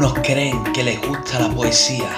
Algunos 0.00 0.26
creen 0.26 0.64
que 0.72 0.82
les 0.82 0.98
gusta 1.06 1.40
la 1.40 1.50
poesía, 1.50 2.08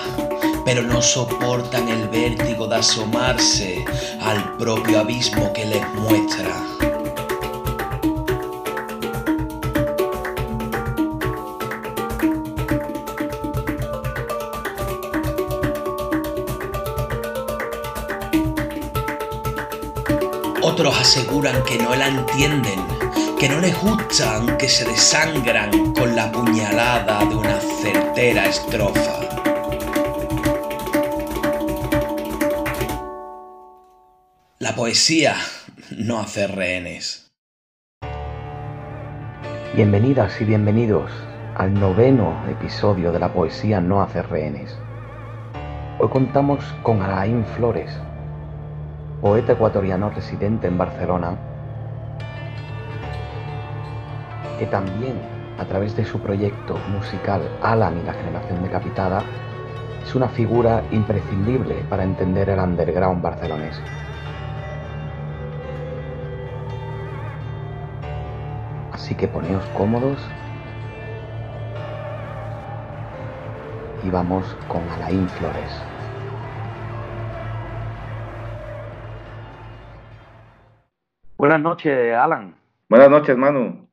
pero 0.64 0.82
no 0.82 1.02
soportan 1.02 1.88
el 1.88 2.06
vértigo 2.08 2.68
de 2.68 2.76
asomarse 2.76 3.84
al 4.20 4.56
propio 4.56 5.00
abismo 5.00 5.52
que 5.52 5.64
les 5.64 5.94
muestra. 5.94 6.62
Otros 20.62 21.00
aseguran 21.00 21.64
que 21.64 21.78
no 21.78 21.96
la 21.96 22.06
entienden, 22.06 23.01
que 23.42 23.48
no 23.48 23.58
les 23.58 23.76
gusta 23.82 24.56
que 24.56 24.68
se 24.68 24.84
desangran 24.84 25.92
con 25.94 26.14
la 26.14 26.30
puñalada 26.30 27.24
de 27.24 27.34
una 27.34 27.58
certera 27.58 28.46
estrofa. 28.46 29.18
La 34.60 34.76
poesía 34.76 35.34
no 35.90 36.20
hace 36.20 36.46
rehenes. 36.46 37.32
Bienvenidas 39.74 40.40
y 40.40 40.44
bienvenidos 40.44 41.10
al 41.56 41.74
noveno 41.74 42.44
episodio 42.48 43.10
de 43.10 43.18
la 43.18 43.32
poesía 43.32 43.80
No 43.80 44.02
hace 44.02 44.22
rehenes. 44.22 44.78
Hoy 45.98 46.08
contamos 46.10 46.62
con 46.84 47.02
Alain 47.02 47.44
Flores, 47.56 47.90
poeta 49.20 49.54
ecuatoriano 49.54 50.10
residente 50.10 50.68
en 50.68 50.78
Barcelona, 50.78 51.51
que 54.62 54.68
también 54.68 55.20
a 55.58 55.64
través 55.64 55.96
de 55.96 56.04
su 56.04 56.20
proyecto 56.20 56.76
musical 56.92 57.42
Alan 57.62 57.98
y 57.98 58.02
la 58.04 58.12
generación 58.12 58.62
decapitada 58.62 59.20
es 60.00 60.14
una 60.14 60.28
figura 60.28 60.84
imprescindible 60.92 61.74
para 61.90 62.04
entender 62.04 62.48
el 62.48 62.60
underground 62.60 63.20
barcelonés. 63.20 63.82
Así 68.92 69.16
que 69.16 69.26
poneos 69.26 69.64
cómodos 69.76 70.16
y 74.04 74.10
vamos 74.10 74.44
con 74.68 74.88
Alain 74.90 75.28
Flores. 75.28 75.82
Buenas 81.36 81.60
noches, 81.60 82.14
Alan. 82.14 82.54
Buenas 82.88 83.10
noches, 83.10 83.36
Manu. 83.36 83.91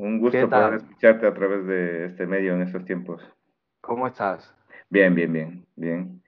Un 0.00 0.18
gusto 0.18 0.48
poder 0.48 0.74
escucharte 0.76 1.26
a 1.26 1.34
través 1.34 1.66
de 1.66 2.06
este 2.06 2.26
medio 2.26 2.54
en 2.54 2.62
estos 2.62 2.86
tiempos. 2.86 3.22
¿Cómo 3.82 4.06
estás? 4.06 4.54
Bien, 4.88 5.14
bien, 5.14 5.30
bien, 5.30 5.66
bien. 5.76 6.22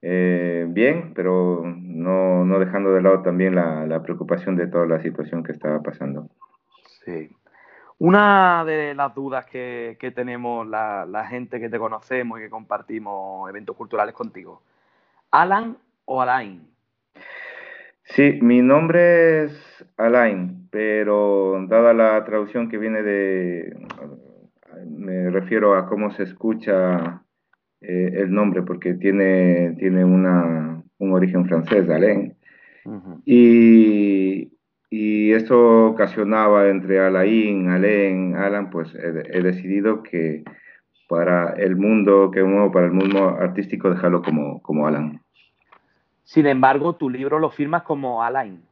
Eh, 0.00 0.64
bien, 0.70 1.12
pero 1.14 1.62
no, 1.62 2.46
no, 2.46 2.58
dejando 2.58 2.90
de 2.94 3.02
lado 3.02 3.20
también 3.20 3.54
la, 3.54 3.84
la, 3.84 4.02
preocupación 4.02 4.56
de 4.56 4.66
toda 4.66 4.86
la 4.86 5.02
situación 5.02 5.42
que 5.42 5.52
estaba 5.52 5.82
pasando. 5.82 6.30
Sí. 7.04 7.30
Una 7.98 8.64
de 8.64 8.94
las 8.94 9.14
dudas 9.14 9.44
que, 9.44 9.98
que 10.00 10.10
tenemos 10.10 10.66
la, 10.66 11.04
la, 11.04 11.26
gente 11.26 11.60
que 11.60 11.68
te 11.68 11.78
conocemos 11.78 12.38
y 12.38 12.44
que 12.44 12.50
compartimos 12.50 13.46
eventos 13.50 13.76
culturales 13.76 14.14
contigo, 14.14 14.62
¿Alan 15.30 15.76
o 16.06 16.22
Alain? 16.22 16.66
Sí, 18.04 18.38
mi 18.42 18.62
nombre 18.62 19.44
es 19.44 19.84
Alain, 19.96 20.68
pero 20.70 21.64
dada 21.68 21.94
la 21.94 22.24
traducción 22.24 22.68
que 22.68 22.78
viene 22.78 23.02
de, 23.02 23.74
me 24.88 25.30
refiero 25.30 25.74
a 25.76 25.86
cómo 25.86 26.10
se 26.10 26.24
escucha 26.24 27.22
eh, 27.80 28.12
el 28.14 28.32
nombre, 28.32 28.62
porque 28.62 28.94
tiene, 28.94 29.74
tiene 29.78 30.04
una, 30.04 30.82
un 30.98 31.12
origen 31.12 31.46
francés, 31.46 31.88
Alain. 31.88 32.34
y, 33.24 34.52
y, 34.90 35.32
esto 35.32 35.86
ocasionaba 35.86 36.68
entre 36.68 37.00
Alain, 37.00 37.68
Alain, 37.68 38.34
Alan, 38.36 38.70
pues 38.70 38.94
he, 38.94 39.38
he, 39.38 39.42
decidido 39.42 40.02
que 40.02 40.42
para 41.08 41.52
el 41.54 41.76
mundo 41.76 42.30
que 42.32 42.42
muevo, 42.42 42.72
para 42.72 42.86
el 42.86 42.92
mundo 42.92 43.28
artístico, 43.28 43.90
dejarlo 43.90 44.22
como, 44.22 44.60
como 44.62 44.86
Alan. 44.86 45.22
Sin 46.32 46.46
embargo, 46.46 46.94
tu 46.94 47.10
libro 47.10 47.38
lo 47.38 47.50
firmas 47.50 47.82
como 47.82 48.22
Alain. 48.22 48.62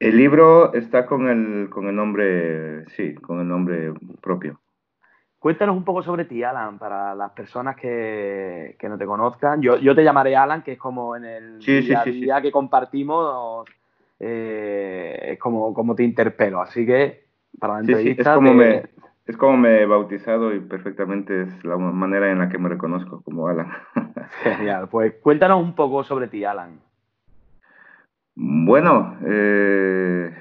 El 0.00 0.16
libro 0.16 0.74
está 0.74 1.06
con 1.06 1.28
el, 1.28 1.70
con 1.70 1.86
el 1.86 1.94
nombre, 1.94 2.84
sí, 2.96 3.14
con 3.14 3.38
el 3.38 3.46
nombre 3.46 3.92
propio. 4.20 4.58
Cuéntanos 5.38 5.76
un 5.76 5.84
poco 5.84 6.02
sobre 6.02 6.24
ti, 6.24 6.42
Alan, 6.42 6.80
para 6.80 7.14
las 7.14 7.30
personas 7.30 7.76
que, 7.76 8.74
que 8.76 8.88
no 8.88 8.98
te 8.98 9.06
conozcan. 9.06 9.62
Yo, 9.62 9.76
yo, 9.76 9.94
te 9.94 10.02
llamaré 10.02 10.34
Alan, 10.34 10.64
que 10.64 10.72
es 10.72 10.78
como 10.80 11.14
en 11.14 11.26
el 11.26 11.62
sí, 11.62 11.82
día, 11.82 12.02
sí, 12.02 12.10
día 12.10 12.42
que 12.42 12.50
compartimos, 12.50 13.64
eh, 14.18 15.28
es 15.30 15.38
como, 15.38 15.72
como 15.72 15.94
te 15.94 16.02
interpelo. 16.02 16.60
Así 16.60 16.84
que, 16.84 17.26
para 17.56 17.74
la 17.74 17.80
entrevista... 17.82 18.32
es 18.32 18.34
como 18.34 18.50
te... 18.50 18.56
me, 18.56 18.82
es 19.26 19.36
como 19.36 19.56
me 19.56 19.82
he 19.82 19.86
bautizado 19.86 20.54
y 20.54 20.60
perfectamente 20.60 21.42
es 21.42 21.64
la 21.64 21.76
manera 21.76 22.30
en 22.30 22.38
la 22.38 22.48
que 22.48 22.58
me 22.58 22.68
reconozco 22.68 23.22
como 23.22 23.48
Alan. 23.48 23.72
Genial, 24.42 24.88
pues 24.88 25.14
cuéntanos 25.20 25.62
un 25.62 25.74
poco 25.74 26.04
sobre 26.04 26.28
ti, 26.28 26.44
Alan. 26.44 26.80
Bueno, 28.36 29.16
eh, 29.26 30.32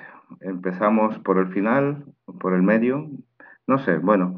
empezamos 0.42 1.18
por 1.20 1.40
el 1.40 1.48
final, 1.48 2.06
por 2.40 2.54
el 2.54 2.62
medio. 2.62 3.08
No 3.66 3.80
sé, 3.80 3.98
bueno. 3.98 4.36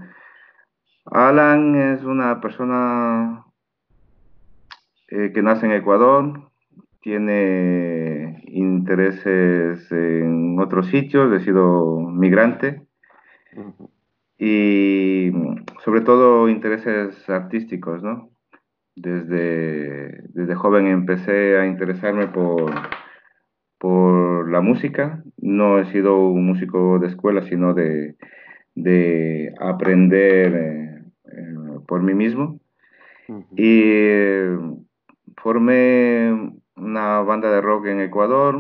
Alan 1.06 1.76
es 1.76 2.04
una 2.04 2.40
persona 2.40 3.46
eh, 5.10 5.32
que 5.34 5.42
nace 5.42 5.66
en 5.66 5.74
Ecuador, 5.74 6.52
tiene 7.02 8.44
intereses 8.48 9.92
en 9.92 10.58
otros 10.60 10.88
sitios, 10.88 11.34
he 11.34 11.44
sido 11.44 12.00
migrante. 12.00 12.82
Uh 13.54 13.74
-huh 13.78 13.97
y 14.38 15.32
sobre 15.84 16.02
todo 16.02 16.50
intereses 16.50 17.30
artísticos, 17.30 18.04
¿no? 18.04 18.30
Desde, 18.96 20.24
desde 20.30 20.56
joven 20.56 20.88
empecé 20.88 21.58
a 21.58 21.66
interesarme 21.66 22.28
por, 22.28 22.72
por 23.78 24.50
la 24.50 24.62
música. 24.62 25.24
No 25.38 25.80
he 25.80 25.86
sido 25.92 26.28
un 26.28 26.46
músico 26.46 27.00
de 27.00 27.08
escuela, 27.08 27.44
sino 27.44 27.74
de, 27.74 28.16
de 28.76 29.54
aprender 29.60 30.54
eh, 30.56 31.04
eh, 31.26 31.80
por 31.88 32.02
mí 32.02 32.14
mismo. 32.14 32.60
Uh 33.28 33.34
-huh. 33.34 33.46
Y 33.56 33.82
eh, 33.86 34.58
formé 35.38 36.52
una 36.76 37.22
banda 37.22 37.52
de 37.52 37.62
rock 37.62 37.88
en 37.88 38.02
Ecuador, 38.02 38.60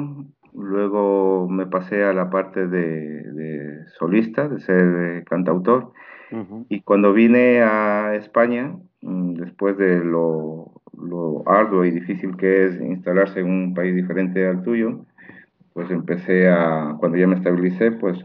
luego 0.57 1.47
me 1.49 1.67
pasé 1.67 2.03
a 2.03 2.13
la 2.13 2.29
parte 2.29 2.67
de, 2.67 3.23
de 3.31 3.85
solista, 3.97 4.47
de 4.47 4.59
ser 4.59 4.85
eh, 4.85 5.23
cantautor, 5.23 5.91
uh 6.31 6.35
-huh. 6.35 6.65
y 6.69 6.81
cuando 6.81 7.13
vine 7.13 7.61
a 7.61 8.15
España, 8.15 8.75
mm, 9.01 9.33
después 9.35 9.77
de 9.77 10.03
lo, 10.03 10.71
lo, 10.97 11.43
arduo 11.47 11.85
y 11.85 11.91
difícil 11.91 12.35
que 12.37 12.65
es 12.65 12.81
instalarse 12.81 13.39
en 13.39 13.47
un 13.49 13.73
país 13.73 13.95
diferente 13.95 14.47
al 14.47 14.63
tuyo, 14.63 15.05
pues 15.73 15.91
empecé 15.91 16.49
a, 16.49 16.95
cuando 16.99 17.17
ya 17.17 17.27
me 17.27 17.35
estabilicé, 17.35 17.91
pues 17.91 18.17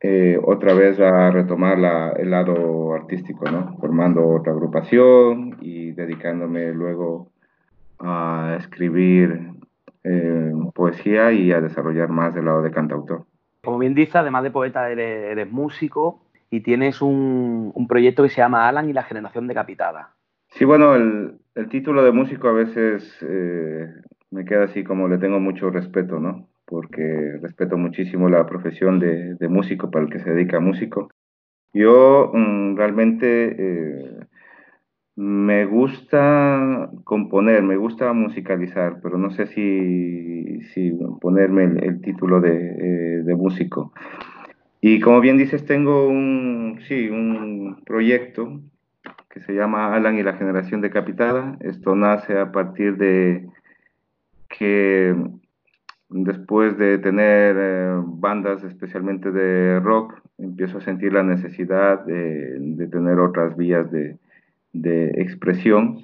eh, 0.00 0.38
otra 0.42 0.74
vez 0.74 0.98
a 1.00 1.30
retomar 1.30 1.78
la, 1.78 2.10
el 2.12 2.30
lado 2.30 2.94
artístico, 2.94 3.50
¿no? 3.50 3.76
Formando 3.78 4.26
otra 4.26 4.52
agrupación 4.52 5.56
y 5.60 5.92
dedicándome 5.92 6.72
luego 6.72 7.28
a 7.98 8.56
escribir 8.58 9.55
eh, 10.06 10.52
poesía 10.74 11.32
y 11.32 11.52
a 11.52 11.60
desarrollar 11.60 12.08
más 12.08 12.34
del 12.34 12.44
lado 12.44 12.62
de 12.62 12.70
cantautor. 12.70 13.24
Como 13.64 13.78
bien 13.78 13.94
dices, 13.94 14.16
además 14.16 14.44
de 14.44 14.50
poeta, 14.50 14.90
eres, 14.90 15.32
eres 15.32 15.50
músico 15.50 16.22
y 16.50 16.60
tienes 16.60 17.02
un, 17.02 17.72
un, 17.74 17.88
proyecto 17.88 18.22
que 18.22 18.28
se 18.28 18.40
llama 18.40 18.68
Alan 18.68 18.88
y 18.88 18.92
la 18.92 19.02
generación 19.02 19.48
decapitada. 19.48 20.14
Sí, 20.50 20.64
bueno, 20.64 20.94
el, 20.94 21.38
el 21.56 21.68
título 21.68 22.04
de 22.04 22.12
músico 22.12 22.48
a 22.48 22.52
veces 22.52 23.18
eh, 23.22 23.88
me 24.30 24.44
queda 24.44 24.64
así 24.64 24.84
como 24.84 25.08
le 25.08 25.18
tengo 25.18 25.40
mucho 25.40 25.70
respeto, 25.70 26.20
¿no? 26.20 26.48
Porque 26.64 27.38
respeto 27.42 27.76
muchísimo 27.76 28.28
la 28.28 28.46
profesión 28.46 29.00
de, 29.00 29.34
de 29.34 29.48
músico 29.48 29.90
para 29.90 30.04
el 30.04 30.10
que 30.10 30.20
se 30.20 30.30
dedica 30.30 30.58
a 30.58 30.60
músico. 30.60 31.10
Yo 31.72 32.30
mmm, 32.32 32.76
realmente 32.76 33.56
eh, 33.58 34.16
me 35.16 35.64
gusta 35.64 36.90
componer, 37.04 37.62
me 37.62 37.76
gusta 37.76 38.12
musicalizar, 38.12 39.00
pero 39.02 39.16
no 39.16 39.30
sé 39.30 39.46
si, 39.46 40.92
ponerme 41.20 41.64
el, 41.64 42.00
título 42.02 42.40
de, 42.40 42.54
eh, 42.54 43.22
de, 43.22 43.34
músico. 43.34 43.92
Y 44.80 45.00
como 45.00 45.20
bien 45.20 45.38
dices, 45.38 45.64
tengo 45.64 46.06
un, 46.06 46.80
sí, 46.86 47.08
un 47.08 47.82
proyecto 47.86 48.60
que 49.30 49.40
se 49.40 49.54
llama 49.54 49.94
Alan 49.94 50.18
y 50.18 50.22
la 50.22 50.34
generación 50.34 50.82
decapitada. 50.82 51.56
Esto 51.60 51.94
nace 51.96 52.38
a 52.38 52.52
partir 52.52 52.96
de 52.98 53.46
que 54.48 55.14
después 56.08 56.78
de 56.78 56.98
tener 56.98 57.56
eh, 57.58 58.00
bandas 58.04 58.62
especialmente 58.64 59.30
de 59.30 59.80
rock, 59.80 60.14
empiezo 60.38 60.78
a 60.78 60.82
sentir 60.82 61.12
la 61.12 61.22
necesidad 61.22 62.04
de, 62.04 62.88
tener 62.90 63.18
otras 63.18 63.56
vías 63.56 63.90
de, 63.90 64.18
expresión 64.84 65.98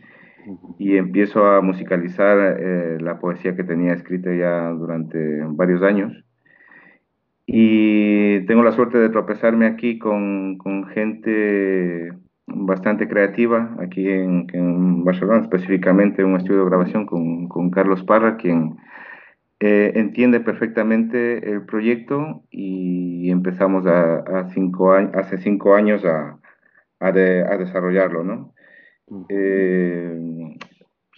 y 0.78 0.96
empiezo 0.96 1.46
a 1.46 1.60
musicalizar 1.60 2.56
eh, 2.58 2.98
la 3.00 3.18
poesía 3.18 3.54
que 3.54 3.64
tenía 3.64 3.92
escrita 3.92 4.34
ya 4.34 4.70
durante 4.70 5.42
varios 5.46 5.82
años. 5.82 6.12
Y 7.46 8.40
tengo 8.46 8.62
la 8.62 8.72
suerte 8.72 8.98
de 8.98 9.08
tropezarme 9.08 9.66
aquí 9.66 9.98
con, 9.98 10.58
gente 10.94 12.12
bastante 12.46 13.08
creativa, 13.08 13.76
aquí 13.80 14.08
en, 14.08 15.04
Barcelona, 15.04 15.42
específicamente 15.42 16.22
en 16.22 16.28
un 16.28 16.36
estudio 16.36 16.60
de 16.60 16.70
grabación 16.70 17.06
con, 17.06 17.48
con 17.48 17.70
Carlos 17.70 18.04
Parra, 18.04 18.36
quien 18.36 18.76
eh, 19.64 19.92
entiende 19.94 20.40
perfectamente 20.40 21.48
el 21.48 21.64
proyecto 21.64 22.42
y 22.50 23.30
empezamos 23.30 23.86
a, 23.86 24.48
cinco 24.52 24.92
hace 24.92 25.38
cinco 25.38 25.76
años 25.76 26.04
a, 26.04 26.38
a, 26.98 27.12
desarrollarlo, 27.12 28.24
¿no? 28.24 28.54
Eh, 29.28 30.56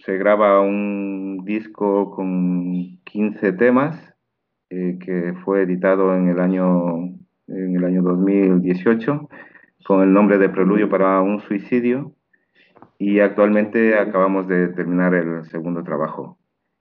se 0.05 0.17
graba 0.17 0.61
un 0.61 1.43
disco 1.45 2.11
con 2.11 2.99
15 3.03 3.53
temas 3.53 3.97
eh, 4.69 4.97
que 4.99 5.33
fue 5.43 5.63
editado 5.63 6.15
en 6.15 6.29
el 6.29 6.39
año 6.39 7.15
en 7.47 7.75
el 7.75 7.85
año 7.85 8.01
2018 8.01 9.29
con 9.85 10.01
el 10.01 10.11
nombre 10.11 10.37
de 10.37 10.49
Preludio 10.49 10.89
para 10.89 11.21
un 11.21 11.39
suicidio 11.41 12.13
y 12.97 13.19
actualmente 13.19 13.97
acabamos 13.97 14.47
de 14.47 14.69
terminar 14.69 15.13
el 15.13 15.45
segundo 15.45 15.83
trabajo 15.83 16.37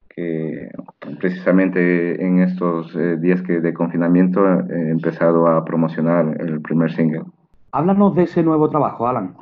que 0.08 0.70
precisamente 1.18 2.24
en 2.24 2.40
estos 2.40 2.94
eh, 2.94 3.16
días 3.18 3.42
que 3.42 3.60
de 3.60 3.74
confinamiento 3.74 4.46
he 4.70 4.90
empezado 4.90 5.48
a 5.48 5.64
promocionar 5.64 6.40
el 6.40 6.60
primer 6.60 6.92
single. 6.92 7.24
Háblanos 7.72 8.14
de 8.14 8.22
ese 8.22 8.42
nuevo 8.42 8.70
trabajo, 8.70 9.08
Alan. 9.08 9.34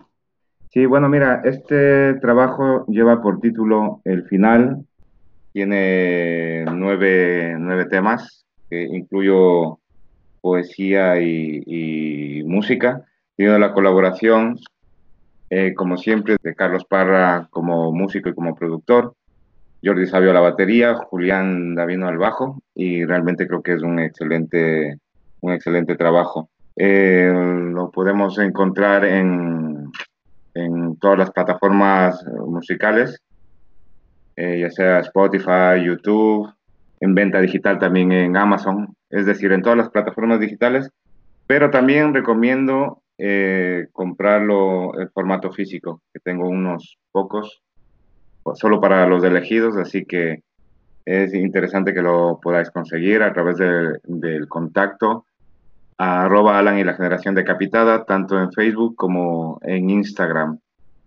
Sí, 0.72 0.86
bueno, 0.86 1.06
mira, 1.10 1.42
este 1.44 2.14
trabajo 2.14 2.86
lleva 2.86 3.20
por 3.20 3.40
título 3.40 4.00
El 4.04 4.24
Final. 4.24 4.86
Tiene 5.52 6.64
nueve, 6.64 7.54
nueve 7.58 7.84
temas, 7.84 8.46
que 8.70 8.82
incluyo 8.84 9.80
poesía 10.40 11.20
y, 11.20 12.42
música. 12.46 13.04
Tiene 13.36 13.58
la 13.58 13.74
colaboración, 13.74 14.58
eh, 15.50 15.74
como 15.74 15.98
siempre, 15.98 16.36
de 16.42 16.54
Carlos 16.54 16.86
Parra 16.86 17.48
como 17.50 17.92
músico 17.92 18.30
y 18.30 18.34
como 18.34 18.54
productor. 18.54 19.14
Jordi 19.84 20.06
Sabio 20.06 20.30
a 20.30 20.34
la 20.34 20.40
batería, 20.40 20.94
Julián 20.94 21.74
Davino 21.74 22.08
al 22.08 22.16
bajo 22.16 22.62
y 22.74 23.04
realmente 23.04 23.46
creo 23.46 23.62
que 23.62 23.74
es 23.74 23.82
un 23.82 23.98
excelente, 23.98 24.96
un 25.40 25.52
excelente 25.52 25.96
trabajo. 25.96 26.48
Eh, 26.76 27.30
lo 27.72 27.90
podemos 27.90 28.38
encontrar 28.38 29.04
en, 29.04 29.22
en, 29.22 29.71
todas 31.02 31.18
las 31.18 31.32
plataformas 31.32 32.24
musicales, 32.46 33.20
eh, 34.36 34.60
ya 34.60 34.70
sea 34.70 35.00
Spotify, 35.00 35.84
YouTube, 35.84 36.48
en 37.00 37.14
venta 37.14 37.40
digital 37.40 37.80
también 37.80 38.12
en 38.12 38.36
Amazon, 38.36 38.94
es 39.10 39.26
decir, 39.26 39.50
en 39.50 39.62
todas 39.62 39.76
las 39.76 39.90
plataformas 39.90 40.38
digitales, 40.38 40.88
pero 41.48 41.70
también 41.70 42.14
recomiendo 42.14 43.02
eh, 43.18 43.88
comprarlo 43.92 44.98
en 44.98 45.10
formato 45.10 45.50
físico, 45.50 46.00
que 46.14 46.20
tengo 46.20 46.48
unos 46.48 46.98
pocos 47.10 47.62
solo 48.54 48.80
para 48.80 49.04
los 49.06 49.24
elegidos, 49.24 49.76
así 49.76 50.04
que 50.04 50.44
es 51.04 51.34
interesante 51.34 51.92
que 51.92 52.02
lo 52.02 52.38
podáis 52.40 52.70
conseguir 52.70 53.24
a 53.24 53.32
través 53.32 53.56
del 53.58 54.48
contacto 54.48 55.26
a 55.98 56.22
arroba 56.24 56.58
Alan 56.58 56.78
y 56.78 56.84
la 56.84 56.94
generación 56.94 57.34
decapitada, 57.34 58.04
tanto 58.04 58.40
en 58.40 58.52
Facebook 58.52 58.94
como 58.94 59.58
en 59.62 59.90
Instagram. 59.90 60.60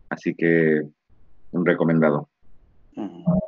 Así 0.09 0.35
que 0.35 0.83
un 1.51 1.65
recomendado. 1.65 2.29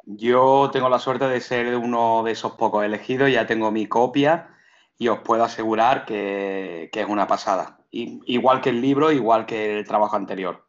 Yo 0.05 0.69
tengo 0.73 0.89
la 0.89 0.99
suerte 0.99 1.25
de 1.25 1.39
ser 1.39 1.75
uno 1.77 2.23
de 2.23 2.31
esos 2.31 2.53
pocos 2.53 2.83
elegidos, 2.83 3.31
ya 3.31 3.45
tengo 3.45 3.71
mi 3.71 3.87
copia 3.87 4.49
y 4.97 5.07
os 5.07 5.19
puedo 5.19 5.43
asegurar 5.43 6.05
que, 6.05 6.89
que 6.91 7.01
es 7.01 7.07
una 7.07 7.27
pasada. 7.27 7.79
igual 7.91 8.61
que 8.61 8.69
el 8.69 8.81
libro, 8.81 9.11
igual 9.11 9.45
que 9.45 9.79
el 9.79 9.87
trabajo 9.87 10.15
anterior. 10.15 10.65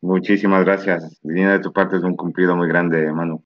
Muchísimas 0.00 0.64
gracias. 0.64 1.18
Viniendo 1.22 1.52
de 1.52 1.60
tu 1.60 1.72
parte 1.72 1.96
es 1.96 2.02
un 2.02 2.16
cumplido 2.16 2.56
muy 2.56 2.68
grande, 2.68 3.12
Manu. 3.12 3.42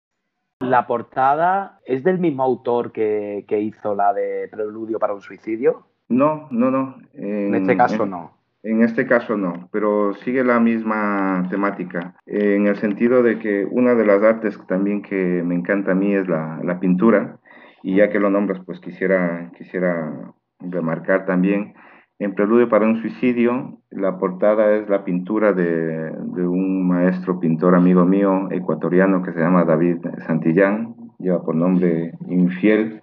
¿La 0.60 0.86
portada 0.86 1.80
es 1.84 2.04
del 2.04 2.18
mismo 2.18 2.42
autor 2.42 2.92
que, 2.92 3.44
hizo 3.48 3.94
la 3.94 4.12
de 4.12 4.48
Preludio 4.48 4.98
para 4.98 5.14
un 5.14 5.20
suicidio? 5.20 5.86
No, 6.08 6.48
no, 6.50 6.70
no. 6.70 6.98
En, 7.14 7.54
este 7.54 7.76
caso 7.76 8.06
no. 8.06 8.36
En 8.62 8.82
este 8.82 9.06
caso 9.06 9.36
no, 9.36 9.68
pero 9.72 10.14
sigue 10.14 10.44
la 10.44 10.60
misma 10.60 11.46
temática, 11.50 12.14
en 12.26 12.66
el 12.66 12.76
sentido 12.76 13.22
de 13.22 13.38
que 13.38 13.66
una 13.68 13.94
de 13.94 14.06
las 14.06 14.22
artes 14.22 14.58
también 14.68 15.02
que 15.02 15.42
me 15.44 15.54
encanta 15.56 15.92
a 15.92 15.96
mí 15.96 16.14
es 16.14 16.28
la, 16.28 16.60
la 16.62 16.78
pintura, 16.78 17.40
y 17.82 17.96
ya 17.96 18.08
que 18.10 18.20
lo 18.20 18.30
nombras, 18.30 18.62
pues 18.64 18.78
quisiera, 18.78 19.50
quisiera 19.56 20.32
remarcar 20.60 21.26
también 21.26 21.74
en 22.22 22.34
Preludio 22.34 22.68
para 22.68 22.86
un 22.86 23.00
suicidio, 23.00 23.80
la 23.90 24.16
portada 24.16 24.76
es 24.76 24.88
la 24.88 25.04
pintura 25.04 25.52
de, 25.52 26.12
un 26.46 26.86
maestro 26.86 27.40
pintor 27.40 27.74
amigo 27.74 28.04
mío 28.04 28.48
ecuatoriano 28.50 29.22
que 29.22 29.32
se 29.32 29.40
llama 29.40 29.64
David 29.64 29.96
Santillán, 30.26 30.94
lleva 31.18 31.42
por 31.42 31.56
nombre 31.56 32.12
Infiel, 32.28 33.02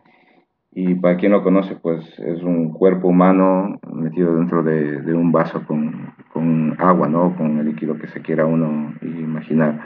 y 0.72 0.96
para 0.96 1.18
quien 1.18 1.32
lo 1.32 1.44
conoce, 1.44 1.76
pues 1.76 2.04
es 2.20 2.44
un 2.44 2.72
cuerpo 2.74 3.08
humano 3.08 3.80
metido 3.92 4.36
dentro 4.36 4.64
de, 4.64 5.14
un 5.14 5.32
vaso 5.32 5.66
con, 5.66 6.14
con, 6.32 6.76
agua, 6.80 7.08
¿no? 7.08 7.36
Con 7.36 7.58
el 7.58 7.66
líquido 7.66 7.98
que 7.98 8.08
se 8.08 8.22
quiera 8.22 8.46
uno 8.46 8.94
imaginar. 9.02 9.82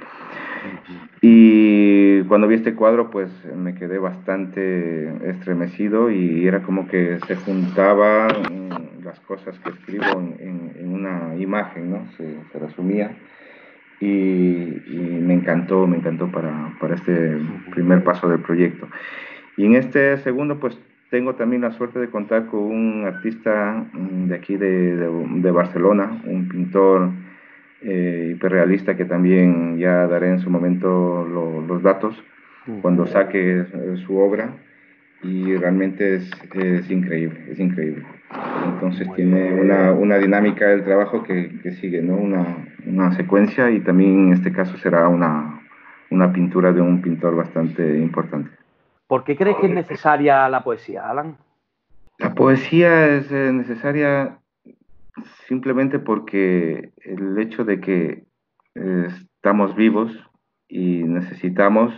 Y 1.21 2.21
cuando 2.23 2.47
vi 2.47 2.55
este 2.55 2.75
cuadro, 2.75 3.09
pues 3.09 3.29
me 3.55 3.75
quedé 3.75 3.97
bastante 3.97 5.29
estremecido 5.29 6.11
y 6.11 6.45
era 6.45 6.63
como 6.63 6.87
que 6.87 7.17
se 7.27 7.37
juntaba 7.37 8.27
las 9.03 9.19
cosas 9.21 9.57
que 9.59 9.69
escribo 9.69 10.21
en, 10.39 10.73
una 10.93 11.35
imagen, 11.37 11.91
¿no? 11.91 12.05
Se, 12.17 12.59
resumía. 12.59 13.15
Y, 14.01 14.05
me 14.05 15.33
encantó, 15.35 15.87
me 15.87 15.97
encantó 15.97 16.29
para, 16.29 16.75
para, 16.79 16.95
este 16.95 17.37
primer 17.71 18.03
paso 18.03 18.27
del 18.27 18.41
proyecto. 18.41 18.87
Y 19.57 19.65
en 19.65 19.75
este 19.75 20.17
segundo, 20.17 20.59
pues 20.59 20.77
tengo 21.09 21.35
también 21.35 21.61
la 21.61 21.71
suerte 21.71 21.99
de 21.99 22.09
contar 22.09 22.47
con 22.47 22.59
un 22.59 23.05
artista 23.05 23.85
mm, 23.93 24.27
de 24.27 24.35
aquí 24.35 24.57
de, 24.57 24.95
de, 24.97 25.51
Barcelona, 25.51 26.21
un 26.25 26.47
pintor 26.47 27.11
eh, 27.81 28.31
hiperrealista 28.35 28.95
que 28.95 29.05
también 29.05 29.77
ya 29.77 30.07
daré 30.07 30.29
en 30.29 30.39
su 30.39 30.49
momento 30.49 31.25
los 31.67 31.83
datos 31.83 32.21
cuando 32.81 33.05
saque 33.05 33.65
su 34.05 34.17
obra 34.17 34.49
y 35.21 35.55
realmente 35.55 36.15
es, 36.15 36.31
es 36.55 36.89
increíble, 36.89 37.45
es 37.49 37.59
increíble. 37.59 38.03
Entonces 38.65 39.07
tiene 39.15 39.53
una, 39.53 39.91
una, 39.91 40.17
dinámica 40.17 40.67
del 40.67 40.83
trabajo 40.83 41.23
que, 41.23 41.59
que 41.61 41.71
sigue, 41.73 42.01
¿no? 42.01 42.15
Una, 42.15 42.65
una, 42.85 43.11
secuencia 43.13 43.69
y 43.69 43.79
también 43.81 44.27
en 44.27 44.33
este 44.33 44.51
caso 44.51 44.77
será 44.77 45.07
una, 45.07 45.61
una 46.09 46.33
pintura 46.33 46.73
de 46.73 46.81
un 46.81 47.01
pintor 47.01 47.35
bastante 47.35 47.97
importante. 47.99 48.49
¿Por 49.07 49.23
qué 49.23 49.35
crees 49.35 49.57
que 49.57 49.67
es 49.67 49.73
necesaria 49.73 50.47
la 50.49 50.63
poesía, 50.63 51.09
Alan? 51.09 51.37
La 52.19 52.33
poesía 52.33 53.07
es 53.07 53.31
eh, 53.31 53.51
necesaria 53.51 54.39
simplemente 55.47 55.99
porque 55.99 56.91
el 56.97 57.37
hecho 57.37 57.63
de 57.63 57.79
que 57.79 58.25
eh, 58.75 59.07
estamos 59.07 59.75
vivos 59.75 60.11
y 60.67 61.03
necesitamos 61.03 61.93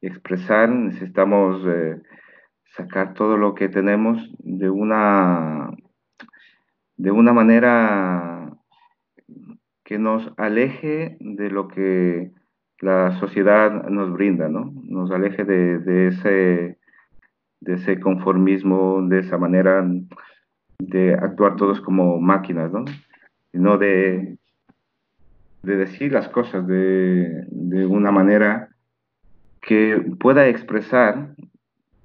expresar, 0.00 0.68
necesitamos 0.68 1.62
eh, 1.66 2.00
sacar 2.76 3.14
todo 3.14 3.36
lo 3.36 3.54
que 3.54 3.68
tenemos 3.68 4.18
de 4.38 4.68
una, 4.68 5.70
de 6.96 7.10
una 7.10 7.32
manera 7.32 8.52
que 9.84 9.98
nos 9.98 10.32
aleje 10.36 11.16
de 11.20 11.50
lo 11.50 11.68
que 11.68 12.32
la 12.80 13.18
sociedad 13.18 13.88
nos 13.88 14.12
brinda, 14.12 14.48
¿no? 14.48 14.72
Nos 14.84 15.10
aleje 15.10 15.44
de, 15.44 16.08
ese, 16.08 16.78
de 17.60 17.74
ese 17.74 18.00
conformismo, 18.00 19.02
de 19.08 19.20
esa 19.20 19.38
manera 19.38 19.86
de 20.78 21.14
actuar 21.14 21.56
todos 21.56 21.80
como 21.80 22.20
máquinas, 22.20 22.72
¿no? 22.72 22.84
Sino 23.52 23.78
de, 23.78 24.36
de 25.62 25.76
decir 25.76 26.12
las 26.12 26.28
cosas 26.28 26.66
de, 26.66 27.46
de 27.50 27.86
una 27.86 28.10
manera 28.10 28.68
que 29.60 29.98
pueda 30.20 30.48
expresar 30.48 31.34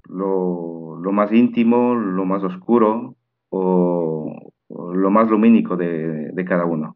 lo, 0.08 1.00
más 1.12 1.32
íntimo, 1.32 1.96
lo 1.96 2.26
más 2.26 2.44
oscuro 2.44 3.16
o, 3.50 4.54
lo 4.70 5.10
más 5.12 5.30
lumínico 5.30 5.76
de, 5.76 6.32
de, 6.32 6.46
cada 6.46 6.66
uno. 6.66 6.96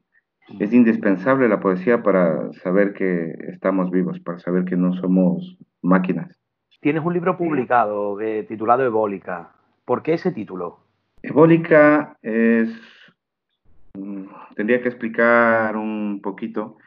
Es 0.60 0.74
indispensable 0.74 1.48
la 1.48 1.60
poesía 1.60 2.04
para 2.04 2.52
saber 2.54 2.94
que 2.94 3.34
estamos 3.48 3.92
vivos, 3.92 4.20
para 4.20 4.40
saber 4.40 4.66
que 4.66 4.76
no 4.76 4.94
somos 4.94 5.58
máquinas. 5.82 6.38
tienes 6.82 7.04
un 7.04 7.14
libro 7.14 7.38
publicado 7.38 8.18
titulado 8.48 8.84
Ebólica. 8.84 9.52
¿Por 9.86 10.04
qué 10.04 10.14
ese 10.14 10.32
título? 10.32 10.80
Ebólica 11.22 12.18
es, 12.22 12.70
mm, 13.94 14.26
tendría 14.56 14.82
que 14.82 14.90
explicar 14.90 15.78
un 15.78 16.20
poquito, 16.22 16.78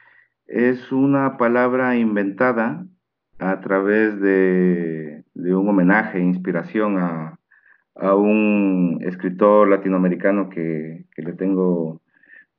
es 0.47 0.93
una 0.93 1.37
palabra 1.39 1.97
inventada 1.97 2.85
a 3.39 3.61
través 3.61 4.21
de, 4.21 5.25
un 5.35 5.69
homenaje, 5.69 6.21
inspiración 6.21 6.99
a, 6.99 7.39
un 8.15 8.99
escritor 9.01 9.69
latinoamericano 9.69 10.51
que, 10.51 11.07
le 11.17 11.33
tengo 11.33 12.03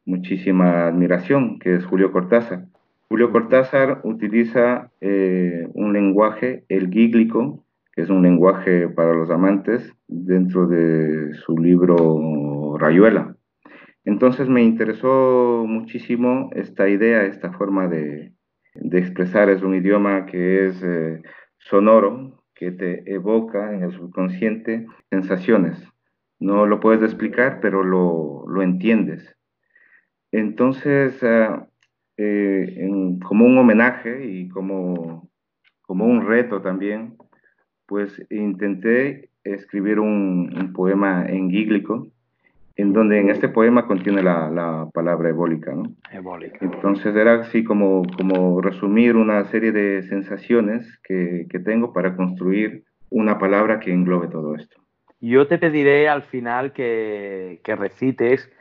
muchísima 0.07 0.87
admiración, 0.87 1.59
que 1.59 1.75
es 1.75 1.85
Julio 1.85 2.11
Cortázar. 2.11 2.65
Julio 3.09 3.31
Cortázar 3.31 4.01
utiliza 4.03 4.91
eh, 5.01 5.67
un 5.73 5.93
lenguaje, 5.93 6.63
el 6.69 6.89
gíglico, 6.89 7.63
que 7.93 8.01
es 8.01 8.09
un 8.09 8.23
lenguaje 8.23 8.89
para 8.89 9.13
los 9.13 9.29
amantes, 9.29 9.93
dentro 10.07 10.67
de 10.67 11.33
su 11.35 11.57
libro 11.57 12.75
Rayuela. 12.77 13.35
Entonces 14.05 14.47
me 14.47 14.63
interesó 14.63 15.65
muchísimo 15.67 16.49
esta 16.53 16.87
idea, 16.87 17.25
esta 17.25 17.51
forma 17.51 17.87
de, 17.87 18.31
expresar. 18.73 19.49
Es 19.49 19.61
un 19.63 19.75
idioma 19.75 20.25
que 20.25 20.67
es 20.67 20.81
eh, 20.81 21.21
sonoro, 21.57 22.41
que 22.55 22.71
te 22.71 23.11
evoca 23.13 23.73
en 23.73 23.83
el 23.83 23.91
subconsciente 23.91 24.87
sensaciones. 25.09 25.77
No 26.39 26.65
lo 26.65 26.79
puedes 26.79 27.03
explicar, 27.03 27.59
pero 27.61 27.83
lo, 27.83 28.61
entiendes. 28.61 29.35
Entonces, 30.37 31.23
ah, 31.23 31.67
eh, 32.15 32.87
como 33.27 33.45
un 33.45 33.57
homenaje 33.57 34.23
y 34.23 34.49
como, 34.49 35.27
como 35.81 36.05
un 36.05 36.27
reto 36.27 36.61
también, 36.61 37.15
pues 37.87 38.23
intenté 38.29 39.29
escribir 39.43 39.99
un, 39.99 40.73
poema 40.75 41.25
en 41.27 41.49
gíglico, 41.49 42.09
en 42.75 42.93
donde 42.93 43.19
en 43.19 43.31
este 43.31 43.49
poema 43.49 43.87
contiene 43.87 44.21
la, 44.21 44.87
palabra 44.93 45.29
ebólica, 45.29 45.73
¿no? 45.73 45.95
Ebólica. 46.11 46.59
Entonces 46.61 47.15
era 47.15 47.39
así 47.41 47.63
como, 47.63 48.03
como 48.15 48.61
resumir 48.61 49.15
una 49.15 49.43
serie 49.45 49.71
de 49.71 50.03
sensaciones 50.03 50.99
que, 51.03 51.47
que 51.49 51.57
tengo 51.57 51.93
para 51.93 52.15
construir 52.15 52.83
una 53.09 53.39
palabra 53.39 53.79
que 53.79 53.91
englobe 53.91 54.27
todo 54.27 54.53
esto. 54.53 54.77
Yo 55.19 55.47
te 55.47 55.57
pediré 55.57 56.07
al 56.07 56.21
final 56.21 56.73
que, 56.73 57.59
que 57.63 57.75
recites 57.75 58.51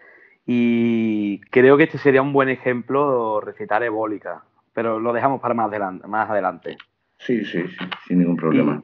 y 0.46 1.40
creo 1.50 1.76
que 1.76 1.84
este 1.84 1.98
sería 1.98 2.22
un 2.22 2.32
buen 2.32 2.48
ejemplo 2.48 3.40
recitar 3.40 3.82
ebólica, 3.82 4.44
pero 4.72 5.00
lo 5.00 5.12
dejamos 5.12 5.40
para 5.40 5.54
más 5.54 5.68
adelante. 5.68 6.06
Más 6.06 6.30
adelante. 6.30 6.76
Sí, 7.18 7.44
sí, 7.44 7.62
sí, 7.66 7.84
sin 8.06 8.18
ningún 8.20 8.36
problema. 8.36 8.82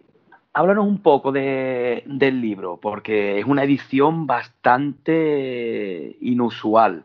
háblanos 0.55 0.87
un 0.87 1.03
poco 1.03 1.33
de, 1.33 2.03
del 2.07 2.41
libro, 2.41 2.79
porque 2.81 3.39
es 3.39 3.47
una 3.47 3.65
edición 3.65 4.27
bastante 4.27 6.17
inusual. 6.21 7.05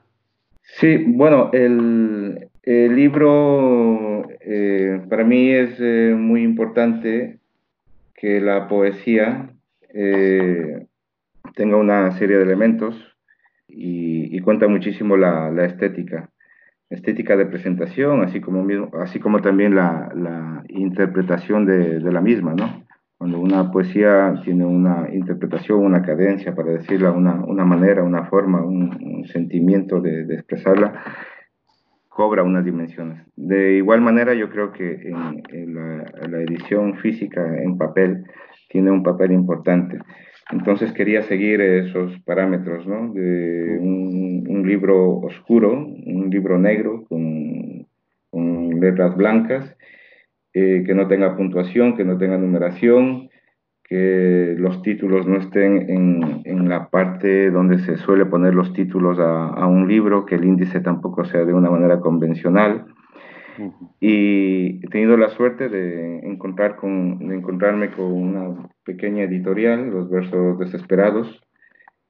Sí, 0.64 1.04
bueno, 1.08 1.50
el, 1.54 2.50
el 2.64 2.96
libro 2.96 4.28
eh, 4.42 5.02
para 5.10 5.24
mí 5.24 5.52
es 5.52 5.80
eh, 5.80 6.14
muy 6.18 6.44
importante 6.44 7.38
que 8.16 8.42
la 8.42 8.68
poesía 8.68 9.50
eh, 9.94 10.86
tenga 11.56 11.78
una 11.78 12.12
serie 12.18 12.38
de 12.38 12.44
elementos 12.44 13.17
y, 13.68 14.40
cuenta 14.42 14.68
muchísimo 14.68 15.18
la, 15.18 15.52
la, 15.52 15.66
estética, 15.66 16.30
estética 16.90 17.36
de 17.36 17.46
presentación, 17.46 18.24
así 18.24 18.40
como, 18.40 18.66
así 19.02 19.20
como 19.20 19.42
también 19.42 19.76
la, 19.76 20.10
la 20.16 20.64
interpretación 20.70 21.66
de, 21.66 22.00
de, 22.00 22.12
la 22.12 22.22
misma, 22.22 22.54
¿no? 22.54 22.86
Cuando 23.18 23.40
una 23.40 23.72
poesía 23.72 24.42
tiene 24.44 24.64
una 24.64 25.10
interpretación, 25.12 25.80
una 25.80 26.04
cadencia, 26.04 26.56
para 26.56 26.72
decirla, 26.72 27.12
una, 27.12 27.44
una 27.46 27.66
manera, 27.66 28.04
una 28.04 28.26
forma, 28.26 28.64
un, 28.64 29.26
sentimiento 29.26 30.00
de, 30.00 30.26
de, 30.26 30.36
expresarla, 30.36 31.04
cobra 32.08 32.44
unas 32.44 32.64
dimensiones. 32.64 33.26
De 33.36 33.74
igual 33.74 34.02
manera, 34.02 34.34
yo 34.34 34.50
creo 34.50 34.72
que 34.72 35.10
en, 35.10 35.44
en 35.50 35.76
la, 35.76 36.06
la 36.30 36.38
edición 36.42 36.96
física 37.00 37.42
en 37.62 37.78
papel 37.78 38.24
tiene 38.70 38.92
un 38.92 39.04
papel 39.04 39.32
importante. 39.32 40.00
Entonces 40.52 40.94
quería 40.94 41.24
seguir 41.24 41.60
esos 41.60 42.18
parámetros, 42.22 42.88
¿no? 42.88 43.12
De 43.14 43.78
un, 43.80 44.64
libro 44.66 45.20
oscuro, 45.20 45.72
un 45.72 46.30
libro 46.30 46.60
negro 46.60 47.06
con, 47.08 47.86
letras 48.80 49.16
blancas, 49.16 49.76
eh, 50.54 50.84
que 50.86 50.94
no 50.94 51.08
tenga 51.08 51.36
puntuación, 51.36 51.96
que 51.96 52.04
no 52.04 52.18
tenga 52.18 52.38
numeración, 52.38 53.30
que 53.84 54.56
los 54.58 54.82
títulos 54.82 55.26
no 55.26 55.38
estén 55.38 55.90
en, 55.90 56.70
la 56.70 56.90
parte 56.90 57.50
donde 57.50 57.80
se 57.80 57.98
suele 57.98 58.26
poner 58.26 58.54
los 58.54 58.74
títulos 58.74 59.20
a, 59.20 59.48
a, 59.48 59.68
un 59.68 59.88
libro, 59.88 60.26
que 60.26 60.36
el 60.36 60.46
índice 60.46 60.82
tampoco 60.82 61.24
sea 61.26 61.46
de 61.46 61.54
una 61.54 61.70
manera 61.70 62.00
convencional. 62.00 62.86
Y 64.00 64.86
he 64.86 64.90
tenido 64.90 65.18
la 65.18 65.30
suerte 65.30 65.70
de, 65.70 66.20
encontrar 66.20 66.76
con, 66.76 67.20
de 67.28 67.36
encontrarme 67.36 67.92
con 67.92 68.12
una 68.12 68.70
pequeña 68.84 69.24
editorial, 69.24 69.90
Los 69.90 70.10
Versos 70.10 70.60
Desesperados, 70.60 71.42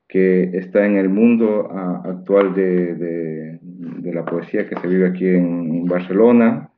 que 0.07 0.43
está 0.53 0.85
en 0.85 0.97
el 0.97 1.09
mundo 1.09 1.69
ah, 1.71 2.01
actual 2.05 2.53
de, 2.53 2.95
de, 2.95 4.13
la 4.13 4.25
poesía 4.25 4.67
que 4.67 4.75
se 4.75 4.87
vive 4.87 5.07
aquí 5.07 5.27
en 5.27 5.85
Barcelona, 5.85 6.71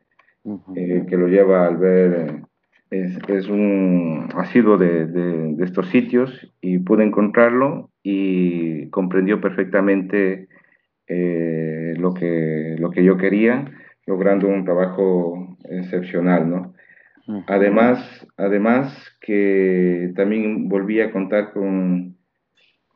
eh, 0.76 1.06
que 1.08 1.16
lo 1.16 1.28
lleva 1.28 1.68
al 1.68 1.78
ver, 1.78 2.42
es, 2.90 3.18
es 3.28 3.48
un 3.48 4.28
asiduo 4.36 4.78
de, 4.78 5.06
de, 5.06 5.64
estos 5.64 5.88
sitios 5.90 6.52
y 6.60 6.80
pude 6.80 7.04
encontrarlo 7.04 7.92
y 8.04 8.90
comprendió 8.90 9.40
perfectamente 9.40 10.48
eh, 11.08 11.94
lo, 11.98 12.14
que, 12.14 12.76
lo 12.80 12.90
que 12.90 13.04
yo 13.04 13.18
quería 13.18 13.72
logrando 14.10 14.48
un 14.48 14.66
trabajo 14.66 15.56
excepcional, 15.70 16.50
¿no? 16.50 16.74
Además, 17.46 18.28
además 18.38 18.92
que 19.22 20.12
también 20.16 20.68
volví 20.68 21.00
a 21.00 21.12
contar 21.12 21.54
con, 21.54 22.18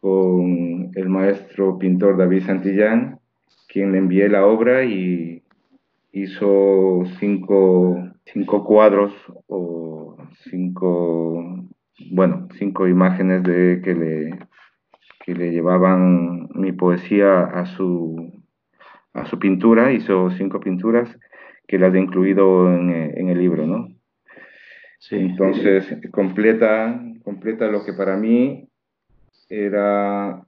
con 0.02 0.90
el 0.96 1.08
maestro 1.08 1.78
pintor 1.78 2.18
David 2.18 2.42
Santillán, 2.42 3.20
quien 3.68 3.92
le 3.92 4.00
envié 4.00 4.28
la 4.28 4.48
obra 4.48 4.86
y 4.86 5.44
hizo 6.12 7.04
cinco, 7.20 7.96
cinco 8.26 8.64
cuadros 8.66 9.14
o 9.46 10.18
cinco, 10.50 11.64
bueno, 12.10 12.48
cinco 12.58 12.88
imágenes 12.88 13.44
de 13.44 13.82
que 13.84 13.94
le, 13.94 14.40
que 15.24 15.36
le 15.36 15.52
llevaban 15.52 16.50
mi 16.56 16.72
poesía 16.72 17.44
a 17.44 17.68
su, 17.68 18.43
a 19.14 19.26
su 19.26 19.40
pintura, 19.40 19.92
hizo 19.92 20.30
cinco 20.32 20.60
pinturas 20.60 21.10
que 21.68 21.80
las 21.80 21.94
he 21.94 22.00
incluido 22.00 22.74
en, 22.74 22.90
eh, 22.90 23.14
en 23.16 23.30
el 23.30 23.40
libro, 23.40 23.66
¿no? 23.66 23.88
Sí. 25.00 25.18
Entonces, 25.18 25.98
completa, 26.12 27.02
completa 27.24 27.68
lo 27.68 27.84
que 27.86 27.94
para 27.94 28.16
mí 28.18 28.70
era 29.50 30.42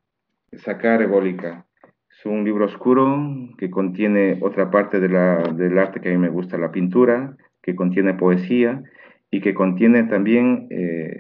sacar 0.54 1.02
Ebólica. 1.02 1.66
Es 2.10 2.26
un 2.26 2.46
libro 2.46 2.66
oscuro 2.66 3.22
que 3.58 3.70
contiene 3.70 4.40
otra 4.42 4.72
parte 4.72 5.00
de 5.00 5.10
la, 5.10 5.44
del 5.54 5.78
arte 5.78 6.00
que 6.00 6.10
a 6.10 6.12
mí 6.14 6.18
me 6.18 6.30
gusta, 6.30 6.58
la 6.58 6.72
pintura, 6.72 7.36
que 7.62 7.76
contiene 7.76 8.14
poesía 8.14 8.82
y 9.30 9.42
que 9.42 9.54
contiene 9.54 10.04
también 10.04 10.68
eh, 10.70 11.20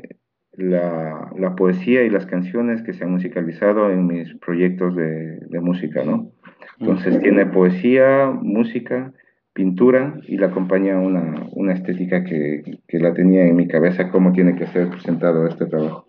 la, 0.53 1.29
la, 1.37 1.55
poesía 1.55 2.03
y 2.03 2.09
las 2.09 2.25
canciones 2.25 2.81
que 2.83 2.93
se 2.93 3.03
han 3.03 3.11
musicalizado 3.11 3.91
en 3.91 4.07
mis 4.07 4.33
proyectos 4.35 4.95
de, 4.95 5.39
de 5.39 5.59
música, 5.59 6.03
¿no? 6.05 6.31
Entonces 6.79 7.21
tiene 7.21 7.45
poesía, 7.45 8.31
música, 8.41 9.11
pintura 9.53 10.15
y 10.27 10.37
la 10.37 10.47
acompaña 10.47 10.99
una, 10.99 11.47
una 11.53 11.73
estética 11.73 12.23
que, 12.23 12.79
que, 12.87 12.99
la 12.99 13.13
tenía 13.13 13.45
en 13.45 13.55
mi 13.55 13.67
cabeza, 13.67 14.11
cómo 14.11 14.33
tiene 14.33 14.55
que 14.55 14.67
ser 14.67 14.89
presentado 14.89 15.47
este 15.47 15.65
trabajo. 15.65 16.07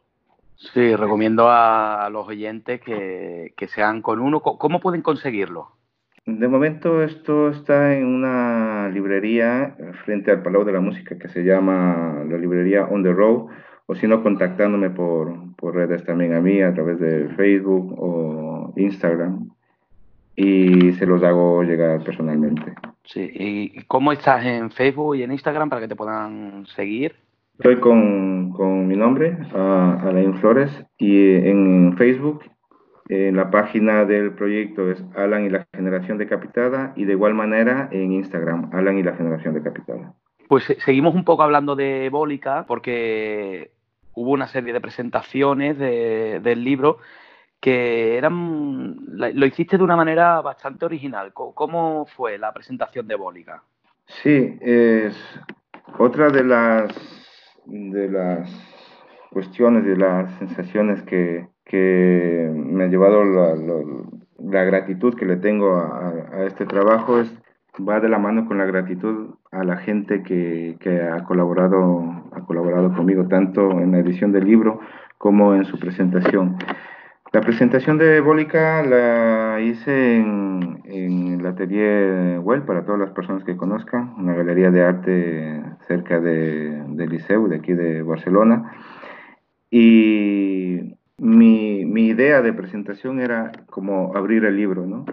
Sí, 0.57 0.97
recomiendo 0.97 1.49
a 1.49 2.09
los 2.11 2.27
oyentes 2.27 2.81
que, 2.81 3.53
que 3.57 3.69
sean 3.69 4.03
con 4.03 4.21
uno. 4.21 4.41
¿Cómo 4.41 4.81
pueden 4.81 5.03
conseguirlo? 5.03 5.69
De 6.27 6.49
momento 6.49 7.05
esto 7.05 7.51
está 7.51 7.95
en 7.95 8.07
una 8.07 8.89
librería 8.89 9.77
frente 10.05 10.33
al 10.33 10.43
Palau 10.43 10.65
de 10.65 10.73
la 10.73 10.81
Música 10.81 11.17
que 11.17 11.29
se 11.29 11.45
llama 11.45 12.25
la 12.29 12.37
librería 12.37 12.87
On 12.87 13.05
the 13.05 13.13
Road, 13.13 13.47
o 13.87 13.95
si 13.95 14.09
no 14.09 14.25
contactándome 14.25 14.91
por, 14.91 15.55
por 15.55 15.77
redes 15.77 16.05
también 16.05 16.35
a 16.35 16.41
mí 16.41 16.61
a 16.63 16.75
través 16.75 16.99
de 16.99 17.29
Facebook 17.37 17.95
o 17.97 18.73
Instagram 18.77 19.51
y 20.37 20.93
se 20.93 21.07
los 21.07 21.23
hago 21.23 21.63
llegar 21.63 22.05
personalmente. 22.05 22.75
Sí, 23.05 23.31
¿y 23.33 23.83
cómo 23.85 24.13
estás 24.13 24.45
en 24.45 24.71
Facebook 24.71 25.17
y 25.17 25.23
en 25.23 25.33
Instagram 25.33 25.71
para 25.71 25.81
que 25.81 25.89
te 25.89 25.97
puedan 25.97 26.67
seguir? 26.67 27.17
Estoy 27.55 27.77
con, 27.77 28.51
con 28.51 28.87
mi 28.87 28.97
nombre, 28.97 29.39
Alain 29.55 30.35
Flores, 30.35 30.71
y 30.99 31.33
en 31.33 31.97
Facebook, 31.97 32.45
en 33.09 33.37
la 33.37 33.51
página 33.51 34.05
del 34.05 34.35
proyecto 34.35 34.91
es 34.91 35.03
Alan 35.17 35.47
y 35.47 35.49
la 35.49 35.67
generación 35.75 36.19
decapitada, 36.19 36.93
y 36.97 37.07
de 37.07 37.13
igual 37.13 37.33
manera 37.33 37.89
en 37.93 38.13
Instagram, 38.13 38.71
Alan 38.75 38.99
y 38.99 39.03
la 39.03 39.15
generación 39.15 39.55
decapitada. 39.55 40.13
Pues 40.49 40.65
seguimos 40.79 41.15
un 41.15 41.25
poco 41.25 41.43
hablando 41.43 41.77
de 41.77 42.11
Bólica 42.11 42.67
porque 42.69 43.71
hubo 44.13 44.33
una 44.33 44.49
serie 44.49 44.73
de 44.73 44.81
presentaciones 44.81 45.79
del 45.79 46.63
libro 46.63 46.99
que 47.67 48.17
eran 48.17 48.95
lo 49.09 49.45
hiciste 49.45 49.77
de 49.77 49.83
una 49.83 49.97
manera 49.97 50.41
bastante 50.41 50.85
original. 50.85 51.33
¿Cómo 51.33 52.07
fue 52.07 52.39
la 52.39 52.53
presentación 52.53 53.09
de 53.09 53.17
Bólica? 53.17 53.61
Sí, 54.05 54.57
es 54.61 55.17
otra 55.99 56.29
de 56.29 56.45
las 56.45 56.95
de 57.65 58.09
las 58.09 58.49
cuestiones, 59.33 59.85
de 59.85 59.97
las 59.97 60.33
sensaciones 60.39 61.03
que, 61.03 61.49
me 62.55 62.85
ha 62.85 62.87
llevado 62.87 63.25
la, 63.25 64.63
gratitud 64.63 65.17
que 65.17 65.27
le 65.27 65.35
tengo 65.35 65.75
a, 65.75 66.45
este 66.47 66.67
trabajo 66.67 67.19
es 67.19 67.37
va 67.77 67.99
de 67.99 68.09
la 68.09 68.19
mano 68.19 68.47
con 68.47 68.59
la 68.59 68.65
gratitud 68.65 69.35
a 69.51 69.65
la 69.65 69.79
gente 69.79 70.23
que, 70.23 70.77
que, 70.79 71.03
ha 71.03 71.25
colaborado 71.25 72.05
ha 72.31 72.43
colaborado 72.43 72.95
conmigo 72.95 73.27
tanto 73.27 73.73
en 73.73 73.91
la 73.91 73.99
edición 73.99 74.31
del 74.31 74.45
libro 74.45 74.79
como 75.19 75.57
en 75.57 75.65
su 75.65 75.81
presentación. 75.81 76.59
La 77.33 77.41
presentación 77.41 77.99
de 77.99 78.21
Bólica 78.21 78.85
la 78.85 79.61
hice 79.61 80.17
en, 80.17 80.81
en 80.85 81.41
el 81.41 81.47
Atelier 81.47 82.39
Well, 82.39 82.63
para 82.63 82.85
todas 82.85 83.01
las 83.01 83.11
personas 83.11 83.43
que 83.43 83.57
conozcan, 83.57 84.15
una 84.17 84.35
galería 84.35 84.71
de 84.71 84.83
arte 84.83 85.63
cerca 85.89 86.21
de, 86.21 86.85
del 86.89 87.11
Liceu, 87.11 87.49
de 87.49 87.57
aquí 87.57 87.73
de 87.73 88.03
Barcelona. 88.03 88.73
Y 89.71 90.95
mi, 91.19 91.85
mi, 91.85 92.07
idea 92.07 92.43
de 92.43 92.53
presentación 92.53 93.21
era 93.21 93.51
como 93.71 94.17
abrir 94.17 94.45
el 94.45 94.57
libro, 94.57 94.87
¿no? 94.87 95.05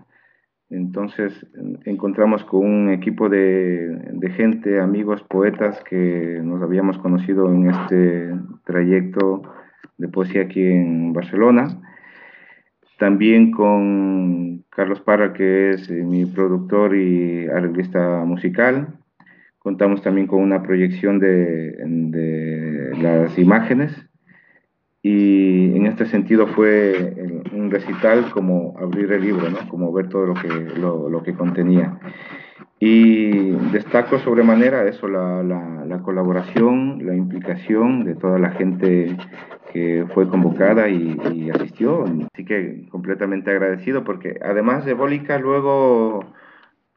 Entonces 0.70 1.48
encontramos 1.86 2.44
con 2.46 2.66
un 2.66 2.90
equipo 2.92 3.28
de, 3.28 3.88
de, 4.14 4.30
gente, 4.30 4.80
amigos, 4.80 5.24
poetas 5.24 5.84
que 5.84 6.40
nos 6.44 6.62
habíamos 6.62 6.98
conocido 7.00 7.52
en 7.52 7.70
este 7.70 8.34
trayecto 8.66 9.44
de 9.98 10.08
poesía 10.08 10.44
aquí 10.44 10.64
en 10.64 11.12
Barcelona 11.14 11.80
también 13.04 13.52
con 13.52 14.64
Carlos 14.70 15.02
Parra, 15.02 15.34
que 15.34 15.72
es 15.72 15.90
eh, 15.90 16.04
mi 16.06 16.26
productor 16.26 16.96
y 16.96 17.48
arreglista 17.48 18.24
musical. 18.24 18.98
Contamos 19.60 20.02
también 20.02 20.26
con 20.26 20.40
una 20.40 20.64
proyección 20.64 21.20
de, 21.20 22.94
las 23.02 23.38
imágenes 23.38 23.92
y 25.02 25.76
en 25.76 25.86
este 25.86 26.06
sentido 26.06 26.48
fue 26.48 27.14
un 27.52 27.70
recital 27.70 28.32
como 28.32 28.74
abrir 28.80 29.12
el 29.12 29.22
libro, 29.22 29.50
¿no? 29.50 29.68
como 29.68 29.92
ver 29.92 30.08
todo 30.08 30.28
lo 30.28 30.36
que, 30.36 30.48
lo, 30.48 31.22
que 31.24 31.34
contenía. 31.34 32.00
Y 32.86 33.52
destaco 33.72 34.20
sobremanera 34.20 34.86
eso, 34.90 35.08
la, 35.08 35.42
la, 35.42 35.86
la, 35.86 36.00
colaboración, 36.00 37.00
la 37.06 37.16
implicación 37.16 38.04
de 38.04 38.14
toda 38.16 38.38
la 38.40 38.52
gente 38.52 39.16
que 39.72 40.06
fue 40.14 40.28
convocada 40.28 40.90
y, 40.90 41.50
asistió. 41.50 42.04
Así 42.34 42.44
que 42.44 42.86
completamente 42.90 43.52
agradecido 43.52 44.04
porque 44.04 44.38
además 44.44 44.84
de 44.84 44.96
Bólica 44.96 45.40
luego, 45.40 46.26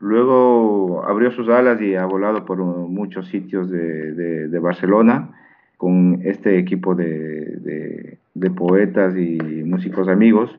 luego 0.00 1.04
abrió 1.06 1.30
sus 1.30 1.48
alas 1.48 1.80
y 1.80 1.94
ha 1.94 2.04
volado 2.04 2.44
por 2.44 2.58
muchos 2.58 3.28
sitios 3.28 3.70
de, 3.70 4.48
de, 4.48 4.58
Barcelona 4.58 5.30
con 5.76 6.20
este 6.24 6.58
equipo 6.58 6.96
de, 6.96 8.18
de, 8.34 8.50
poetas 8.50 9.16
y 9.16 9.38
músicos 9.62 10.08
amigos. 10.08 10.50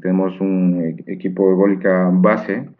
Tenemos 0.00 0.40
un 0.40 0.96
e-, 1.06 1.12
equipo 1.12 1.46
de 1.50 1.56
Bólica 1.56 2.08
base 2.10 2.70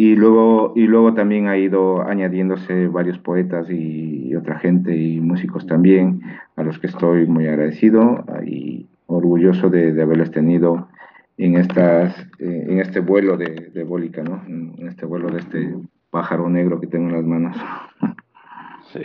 y 0.00 0.14
luego, 0.14 0.74
y 0.76 0.86
luego 0.86 1.12
también 1.12 1.48
ha 1.48 1.58
ido 1.58 2.02
añadiéndose 2.02 2.86
varios 2.86 3.18
poetas 3.18 3.68
y, 3.68 4.32
otra 4.36 4.56
gente 4.60 4.96
y 4.96 5.18
músicos 5.18 5.66
también, 5.66 6.22
a 6.54 6.62
los 6.62 6.78
que 6.78 6.86
estoy 6.86 7.26
muy 7.26 7.48
agradecido 7.48 8.24
y 8.46 8.86
orgulloso 9.06 9.68
de, 9.68 10.00
haberles 10.00 10.30
tenido 10.30 10.88
en, 11.36 11.56
estas, 11.56 12.16
eh, 12.38 12.66
en 12.68 12.78
este 12.78 13.00
vuelo 13.00 13.36
de, 13.36 13.70
de 13.74 13.82
Bólica, 13.82 14.22
¿no? 14.22 14.40
en 14.46 14.86
este 14.86 15.04
vuelo 15.04 15.30
de 15.30 15.40
este 15.40 15.74
pájaro 16.10 16.48
negro 16.48 16.80
que 16.80 16.86
tengo 16.86 17.08
en 17.08 17.14
las 17.14 17.24
manos. 17.24 17.56
Sí. 18.92 19.02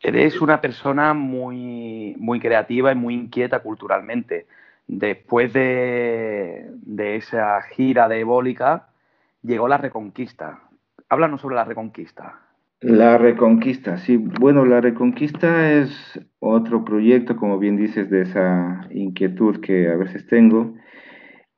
Eres 0.00 0.40
una 0.40 0.60
persona 0.60 1.14
muy, 1.14 2.16
muy 2.18 2.40
creativa 2.40 2.90
y 2.90 2.96
muy 2.96 3.14
inquieta 3.14 3.60
culturalmente. 3.60 4.48
Después 4.88 5.52
de, 5.52 6.70
de 6.82 7.14
esa 7.14 7.62
gira 7.62 8.08
de 8.08 8.24
Bólica, 8.24 8.88
llegó 9.44 9.68
la 9.68 9.78
Reconquista. 9.78 10.62
Háblanos 11.08 11.40
sobre 11.40 11.56
la 11.56 11.64
Reconquista. 11.64 12.40
La 12.80 13.18
Reconquista, 13.18 13.96
sí. 13.98 14.16
Bueno, 14.16 14.64
la 14.64 14.80
Reconquista 14.80 15.72
es 15.72 16.20
otro 16.40 16.84
proyecto, 16.84 17.36
como 17.36 17.58
bien 17.58 17.76
dices, 17.76 18.10
de 18.10 18.22
esa 18.22 18.86
inquietud 18.90 19.60
que 19.60 19.88
a 19.88 19.96
veces 19.96 20.26
tengo. 20.26 20.74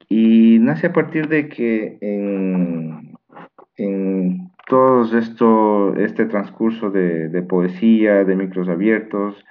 Y 0.09 0.59
nace 0.61 0.89
a 0.89 0.93
partir 0.93 1.29
de 1.29 1.49
que 1.49 1.99
en, 2.01 3.17
en 3.77 4.53
todo 4.69 5.19
esto, 5.19 5.97
este 5.97 6.27
transcurso 6.27 6.91
de, 6.91 7.43
poesía, 7.49 8.25
de 8.25 8.37
micros 8.37 8.69
abiertos, 8.69 9.45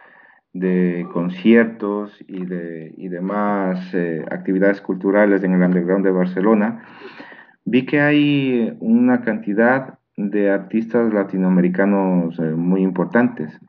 de 0.54 1.06
conciertos 1.12 2.18
y, 2.28 2.46
de, 2.46 2.94
y 2.96 3.10
demás 3.10 3.94
eh, 3.94 4.24
actividades 4.32 4.80
culturales 4.80 5.44
en 5.44 5.54
el 5.54 5.62
underground 5.62 6.06
de 6.06 6.12
Barcelona, 6.12 6.86
vi 7.66 7.86
que 7.86 8.00
hay 8.00 8.78
una 8.80 9.22
cantidad 9.22 9.98
de 10.16 10.50
artistas 10.50 11.14
latinoamericanos 11.14 12.40
eh, 12.40 12.52
muy 12.52 12.82
importantes. 12.82 13.60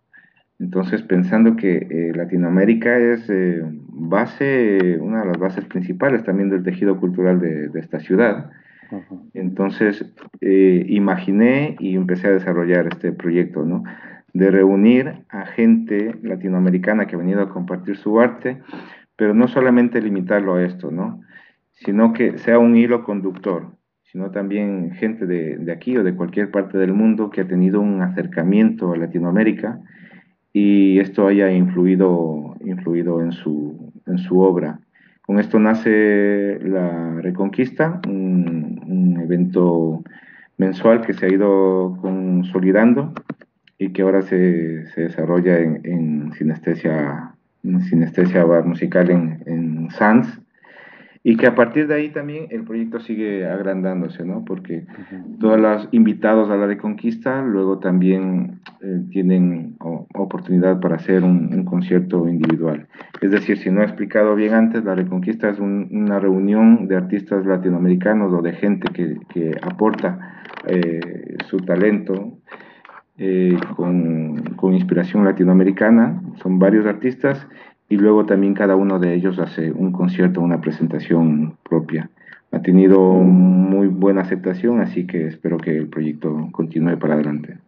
Entonces, 0.58 1.02
pensando 1.02 1.56
que 1.56 1.76
eh, 1.76 2.12
Latinoamérica 2.14 2.96
es 2.96 3.28
eh, 3.28 3.62
base, 3.88 4.98
una 5.00 5.20
de 5.20 5.26
las 5.26 5.38
bases 5.38 5.64
principales 5.64 6.24
también 6.24 6.50
del 6.50 6.62
tejido 6.62 6.98
cultural 6.98 7.40
de, 7.40 7.70
esta 7.78 7.98
ciudad, 7.98 8.50
entonces 9.34 10.14
imaginé 10.40 11.74
y 11.80 11.96
empecé 11.96 12.28
a 12.28 12.30
desarrollar 12.30 12.86
este 12.86 13.10
proyecto, 13.10 13.64
¿no? 13.64 13.82
De 14.32 14.48
reunir 14.48 15.24
a 15.28 15.44
gente 15.44 16.14
latinoamericana 16.22 17.06
que 17.06 17.16
ha 17.16 17.18
venido 17.18 17.42
a 17.42 17.48
compartir 17.48 17.96
su 17.96 18.20
arte, 18.20 18.62
pero 19.16 19.34
no 19.34 19.48
solamente 19.48 20.00
limitarlo 20.00 20.54
a 20.54 20.62
esto, 20.62 20.92
¿no? 20.92 21.20
Sino 21.72 22.12
que 22.12 22.38
sea 22.38 22.60
un 22.60 22.76
hilo 22.76 23.02
conductor, 23.02 23.72
sino 24.16 24.30
también 24.30 24.92
gente 24.92 25.26
de, 25.26 25.70
aquí 25.70 25.94
o 25.98 26.02
de 26.02 26.14
cualquier 26.14 26.50
parte 26.50 26.78
del 26.78 26.94
mundo 26.94 27.28
que 27.28 27.42
ha 27.42 27.46
tenido 27.46 27.82
un 27.82 28.00
acercamiento 28.00 28.94
a 28.94 28.96
Latinoamérica 28.96 29.78
y 30.54 30.98
esto 31.00 31.26
haya 31.26 31.52
influido, 31.52 32.56
influido 32.64 33.20
en, 33.20 33.32
su, 33.32 33.92
en 34.06 34.16
su 34.16 34.40
obra. 34.40 34.80
Con 35.20 35.38
esto 35.38 35.58
nace 35.58 36.58
la 36.62 37.20
Reconquista, 37.20 38.00
un, 38.08 39.20
evento 39.22 40.02
mensual 40.56 41.02
que 41.02 41.12
se 41.12 41.26
ha 41.26 41.28
ido 41.28 41.98
consolidando 42.00 43.12
y 43.76 43.90
que 43.90 44.00
ahora 44.00 44.22
se, 44.22 44.86
se 44.94 45.02
desarrolla 45.02 45.58
en, 45.58 46.32
sinestesia, 46.32 47.34
sinestesia 47.90 48.44
bar 48.44 48.64
musical 48.64 49.10
en, 49.10 49.42
en 49.44 49.90
y 51.28 51.36
que 51.36 51.48
a 51.48 51.56
partir 51.56 51.88
de 51.88 51.94
ahí 51.96 52.10
también 52.10 52.46
el 52.50 52.62
proyecto 52.62 53.00
sigue 53.00 53.44
agrandándose, 53.44 54.24
¿no? 54.24 54.44
Porque 54.44 54.86
todos 55.40 55.58
los 55.58 55.88
invitados 55.90 56.48
a 56.50 56.56
la 56.56 56.68
Reconquista 56.68 57.42
luego 57.42 57.80
también 57.80 58.60
eh, 58.80 59.02
tienen 59.10 59.74
oportunidad 60.14 60.78
para 60.78 60.94
hacer 60.94 61.24
un, 61.24 61.64
concierto 61.64 62.28
individual. 62.28 62.86
Es 63.20 63.32
decir, 63.32 63.58
si 63.58 63.72
no 63.72 63.80
he 63.80 63.84
explicado 63.84 64.36
bien 64.36 64.54
antes, 64.54 64.84
la 64.84 64.94
Reconquista 64.94 65.50
es 65.50 65.58
una 65.58 66.20
reunión 66.20 66.86
de 66.86 66.94
artistas 66.94 67.44
latinoamericanos 67.44 68.32
o 68.32 68.40
de 68.40 68.52
gente 68.52 68.92
que, 68.92 69.18
que 69.34 69.50
aporta 69.62 70.44
eh, 70.68 71.38
su 71.46 71.56
talento 71.56 72.38
eh, 73.18 73.58
con, 73.74 74.54
con 74.54 74.74
inspiración 74.74 75.24
latinoamericana. 75.24 76.22
Son 76.40 76.60
varios 76.60 76.86
artistas 76.86 77.48
y 77.88 77.96
luego 77.96 78.26
también 78.26 78.54
cada 78.54 78.76
uno 78.76 78.98
de 78.98 79.14
ellos 79.14 79.38
hace 79.38 79.70
un 79.70 79.92
concierto, 79.92 80.40
una 80.40 80.60
presentación 80.60 81.56
propia. 81.62 82.10
Ha 82.52 82.60
tenido 82.60 83.00
muy 83.00 83.86
buena 83.86 84.22
aceptación, 84.22 84.80
así 84.80 85.06
que 85.06 85.26
espero 85.26 85.58
que 85.58 85.76
el 85.76 85.88
proyecto 85.88 86.48
continúe 86.52 86.98
para 86.98 87.14
adelante. 87.14 87.58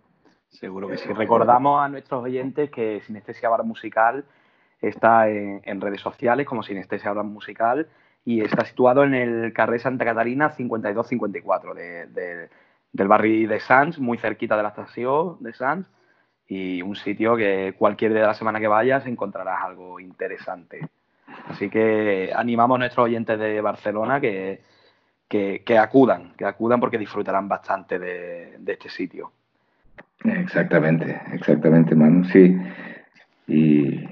Seguro 0.49 0.89
que 0.89 0.97
sí. 0.97 1.13
Recordamos 1.13 1.81
a 1.81 1.89
nuestros 1.89 2.25
oyentes 2.25 2.71
que 2.71 3.01
Sinestesia 3.07 3.49
Bar 3.49 3.65
Musical 3.65 4.25
está 4.81 5.29
en, 5.29 5.81
redes 5.81 6.01
sociales 6.01 6.47
como 6.47 6.63
Sinestesia 6.63 7.13
Bar 7.13 7.25
Musical 7.25 7.87
y 8.25 8.41
está 8.41 8.65
situado 8.65 9.05
en 9.05 9.15
el 9.15 9.53
Carré 9.53 9.79
Santa 9.79 10.05
Catarina 10.05 10.51
5254 10.51 11.75
de, 11.75 12.49
del 12.93 13.09
barrio 13.09 13.49
de 13.49 13.61
Sants, 13.61 13.99
muy 13.99 14.19
cerquita 14.19 14.57
de 14.57 14.63
la 14.63 14.71
estación 14.71 15.37
de 15.41 15.53
Sants 15.53 15.89
y 16.49 16.81
un 16.81 16.97
sitio 16.97 17.37
que 17.37 17.75
cualquier 17.79 18.13
día 18.13 18.23
de 18.23 18.27
la 18.29 18.35
semana 18.35 18.59
que 18.59 18.69
vayas 18.69 19.07
encontrarás 19.07 19.63
algo 19.63 20.01
interesante. 20.01 20.81
Así 21.47 21.69
que 21.69 22.33
animamos 22.35 22.77
a 22.77 22.79
nuestros 22.79 23.05
oyentes 23.05 23.39
de 23.39 23.61
Barcelona 23.61 24.19
que, 24.21 24.61
que, 25.29 25.79
acudan, 25.79 26.33
que 26.37 26.47
acudan 26.47 26.81
porque 26.81 26.99
disfrutarán 26.99 27.49
bastante 27.49 27.99
de, 27.99 28.59
este 28.67 28.89
sitio. 28.89 29.33
Exactamente, 30.25 31.21
exactamente, 31.33 31.95
mano, 31.95 32.25
sí. 32.25 32.57
Y, 33.47 34.09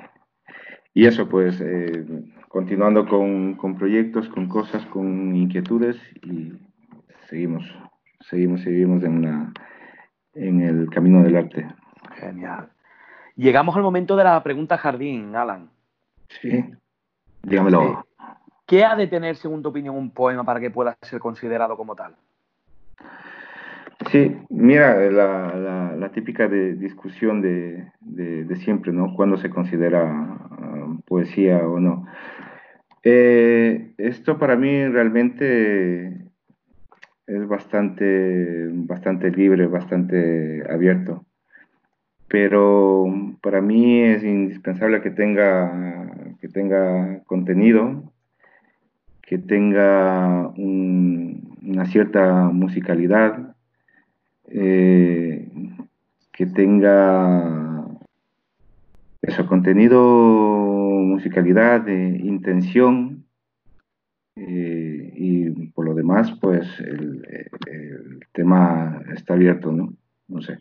y 0.93 1.07
eso, 1.07 1.29
pues, 1.29 1.61
eh, 1.63 2.05
continuando 2.49 3.07
con, 3.07 3.55
con, 3.55 3.77
proyectos, 3.77 4.29
con 4.29 4.47
cosas, 4.47 4.85
con 4.87 5.35
inquietudes 5.35 5.97
y 6.23 6.53
seguimos, 7.29 7.65
seguimos, 8.21 8.61
seguimos 8.63 9.03
en, 9.05 9.19
una, 9.19 9.53
en 10.35 10.61
el 10.61 10.91
camino 10.91 11.23
del 11.23 11.37
arte. 11.37 11.67
Genial. 12.21 12.69
Llegamos 13.37 13.77
al 13.77 13.83
momento 13.83 14.17
de 14.17 14.25
la 14.25 14.43
pregunta 14.43 14.79
jardín, 14.79 15.37
Alan. 15.37 15.69
Sí, 16.41 16.65
dígamelo. 17.43 18.07
¿Qué 18.67 18.85
ha 18.85 18.97
de 18.97 19.07
tener, 19.07 19.37
según 19.37 19.63
tu 19.63 19.69
opinión, 19.69 19.95
un 19.95 20.11
poema 20.11 20.43
para 20.43 20.59
que 20.59 20.71
pueda 20.71 20.97
ser 21.03 21.21
considerado 21.21 21.77
como 21.77 21.95
tal? 21.95 22.17
Sí, 24.11 24.37
mira, 24.49 24.99
la, 25.11 26.11
típica 26.13 26.49
discusión 26.49 27.43
de, 27.43 28.57
siempre, 28.57 28.93
¿no? 28.93 29.15
¿Cuándo 29.15 29.37
se 29.37 29.51
considera 29.51 30.03
ah, 30.11 30.97
poesía 31.07 31.59
o 31.59 31.79
no? 31.79 32.07
Eh, 33.03 33.93
esto 33.99 34.39
para 34.39 34.57
mí 34.57 34.87
realmente 34.89 36.25
es 37.27 37.49
bastante, 37.49 38.69
bastante 38.71 39.31
libre, 39.31 39.67
bastante 39.67 40.65
abierto 40.69 41.25
pero 42.29 43.07
para 43.43 43.61
mí 43.61 44.01
es 44.01 44.25
indispensable 44.25 45.01
que 45.03 45.11
tenga, 45.11 46.35
que 46.41 46.49
tenga 46.49 47.23
contenido, 47.25 48.13
que 49.23 49.39
tenga 49.39 50.49
una 50.57 51.87
cierta 51.87 52.49
musicalidad, 52.53 53.55
eh, 54.49 55.49
que 56.33 56.47
tenga 56.47 57.87
eso, 59.23 59.47
contenido, 59.47 60.01
musicalidad, 60.01 61.89
eh, 61.89 62.21
intención, 62.23 63.25
eh, 64.37 65.13
y 65.17 65.51
por 65.69 65.87
lo 65.87 65.95
demás, 65.95 66.31
pues 66.41 66.69
el, 66.81 67.25
tema 68.33 69.03
está 69.15 69.33
abierto, 69.33 69.73
¿no? 69.73 69.95
No 70.29 70.43
sé. 70.43 70.59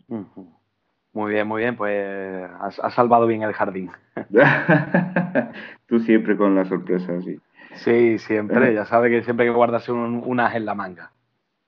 Muy 1.16 1.32
bien, 1.32 1.48
muy 1.48 1.62
bien, 1.62 1.76
pues 1.76 2.46
has, 2.60 2.92
salvado 2.92 3.26
bien 3.26 3.40
el 3.40 3.54
jardín. 3.54 3.90
Tú 5.86 5.98
siempre 6.00 6.36
con 6.36 6.54
las 6.54 6.68
sorpresas, 6.68 7.24
sí. 7.24 7.40
Sí, 7.76 8.18
siempre, 8.18 8.74
ya 8.74 8.84
sabe 8.84 9.08
que 9.08 9.22
siempre 9.22 9.46
hay 9.46 9.50
que 9.50 9.56
guardarse 9.56 9.92
un, 9.92 10.40
as 10.40 10.54
en 10.54 10.66
la 10.66 10.74
manga. 10.74 11.12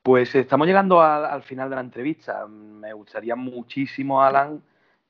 Pues 0.03 0.35
estamos 0.35 0.67
llegando 0.67 1.01
al, 1.01 1.43
final 1.45 1.71
de 1.71 1.77
la 1.77 1.81
entrevista. 1.81 2.47
Me 2.47 2.93
gustaría 2.93 3.37
muchísimo, 3.37 4.23
Alan, 4.23 4.61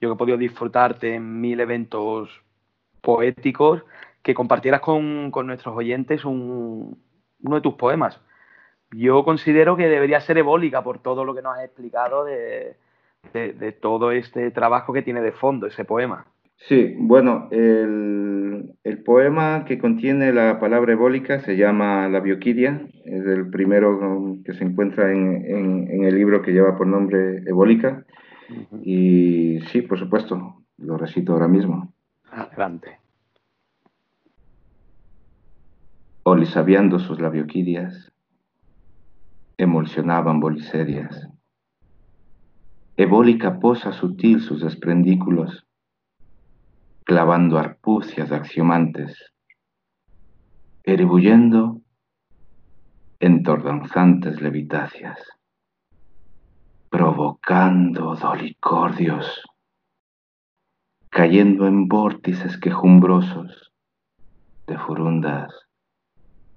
yo 0.00 0.08
que 0.08 0.14
he 0.14 0.16
podido 0.16 0.38
disfrutarte 0.38 1.16
en 1.16 1.40
mil 1.40 1.58
eventos 1.58 2.30
poéticos, 3.00 3.82
que 4.22 4.34
compartieras 4.34 4.80
con, 4.80 5.32
nuestros 5.32 5.76
oyentes 5.76 6.24
uno 6.24 6.96
de 7.40 7.60
tus 7.60 7.74
poemas. 7.74 8.20
Yo 8.92 9.24
considero 9.24 9.76
que 9.76 9.88
debería 9.88 10.20
ser 10.20 10.38
ebólica 10.38 10.84
por 10.84 11.00
todo 11.00 11.24
lo 11.24 11.34
que 11.34 11.42
nos 11.42 11.56
has 11.58 11.64
explicado 11.64 12.24
de, 12.24 12.76
de, 13.32 13.72
todo 13.72 14.12
este 14.12 14.50
trabajo 14.50 14.92
que 14.92 15.02
tiene 15.02 15.20
de 15.20 15.32
fondo 15.32 15.66
ese 15.66 15.84
poema. 15.84 16.26
Sí, 16.56 16.94
bueno, 16.98 17.48
el, 17.50 18.74
poema 19.04 19.64
que 19.64 19.78
contiene 19.78 20.32
la 20.32 20.58
palabra 20.60 20.92
ebólica 20.92 21.40
se 21.40 21.56
llama 21.56 22.08
La 22.08 22.20
Bioquidia, 22.20 22.82
es 23.04 23.24
el 23.26 23.48
primero 23.48 24.36
que 24.44 24.52
se 24.52 24.64
encuentra 24.64 25.12
en, 25.12 26.04
el 26.04 26.14
libro 26.14 26.42
que 26.42 26.52
lleva 26.52 26.76
por 26.76 26.86
nombre 26.86 27.42
Ebólica. 27.46 28.04
Y 28.82 29.60
sí, 29.70 29.82
por 29.82 29.98
supuesto, 29.98 30.62
lo 30.78 30.96
recito 30.96 31.32
ahora 31.32 31.48
mismo. 31.48 31.92
Adelante. 32.30 32.98
Olisabiando 36.24 36.98
sus 36.98 37.20
labioquidias, 37.20 38.12
emulsionaban 39.56 40.40
boliserias 40.40 41.28
ebólica 42.98 43.60
posa 43.60 43.92
sutil 43.92 44.40
sus 44.40 44.60
desprendículos, 44.60 45.64
clavando 47.04 47.56
arpucias 47.56 48.32
axiomantes, 48.32 49.16
eribuyendo 50.82 51.80
en 53.20 53.44
tordanzantes 53.44 54.40
levitacias, 54.40 55.16
provocando 56.90 58.16
dolicordios, 58.16 59.44
cayendo 61.08 61.68
en 61.68 61.86
vórtices 61.86 62.58
quejumbrosos 62.58 63.72
de 64.66 64.76
furundas 64.76 65.54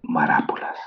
marápulas. 0.01 0.79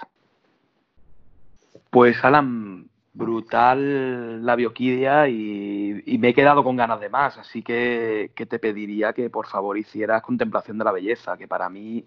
Pues 1.91 2.25
Alan, 2.25 2.84
brutal 3.15 4.45
la 4.45 4.57
bioquidia 4.57 5.29
y, 5.29 6.19
me 6.19 6.31
he 6.31 6.35
quedado 6.35 6.65
con 6.65 6.77
ganas 6.77 7.01
de 7.01 7.09
más, 7.09 7.39
así 7.39 7.63
que, 7.63 8.33
te 8.35 8.59
pediría 8.59 9.13
que 9.13 9.31
por 9.31 9.47
favor 9.47 9.79
hicieras 9.79 10.23
Contemplación 10.23 10.79
de 10.79 10.85
la 10.85 10.93
Belleza, 10.93 11.37
que 11.37 11.49
para 11.49 11.71
mí 11.71 12.05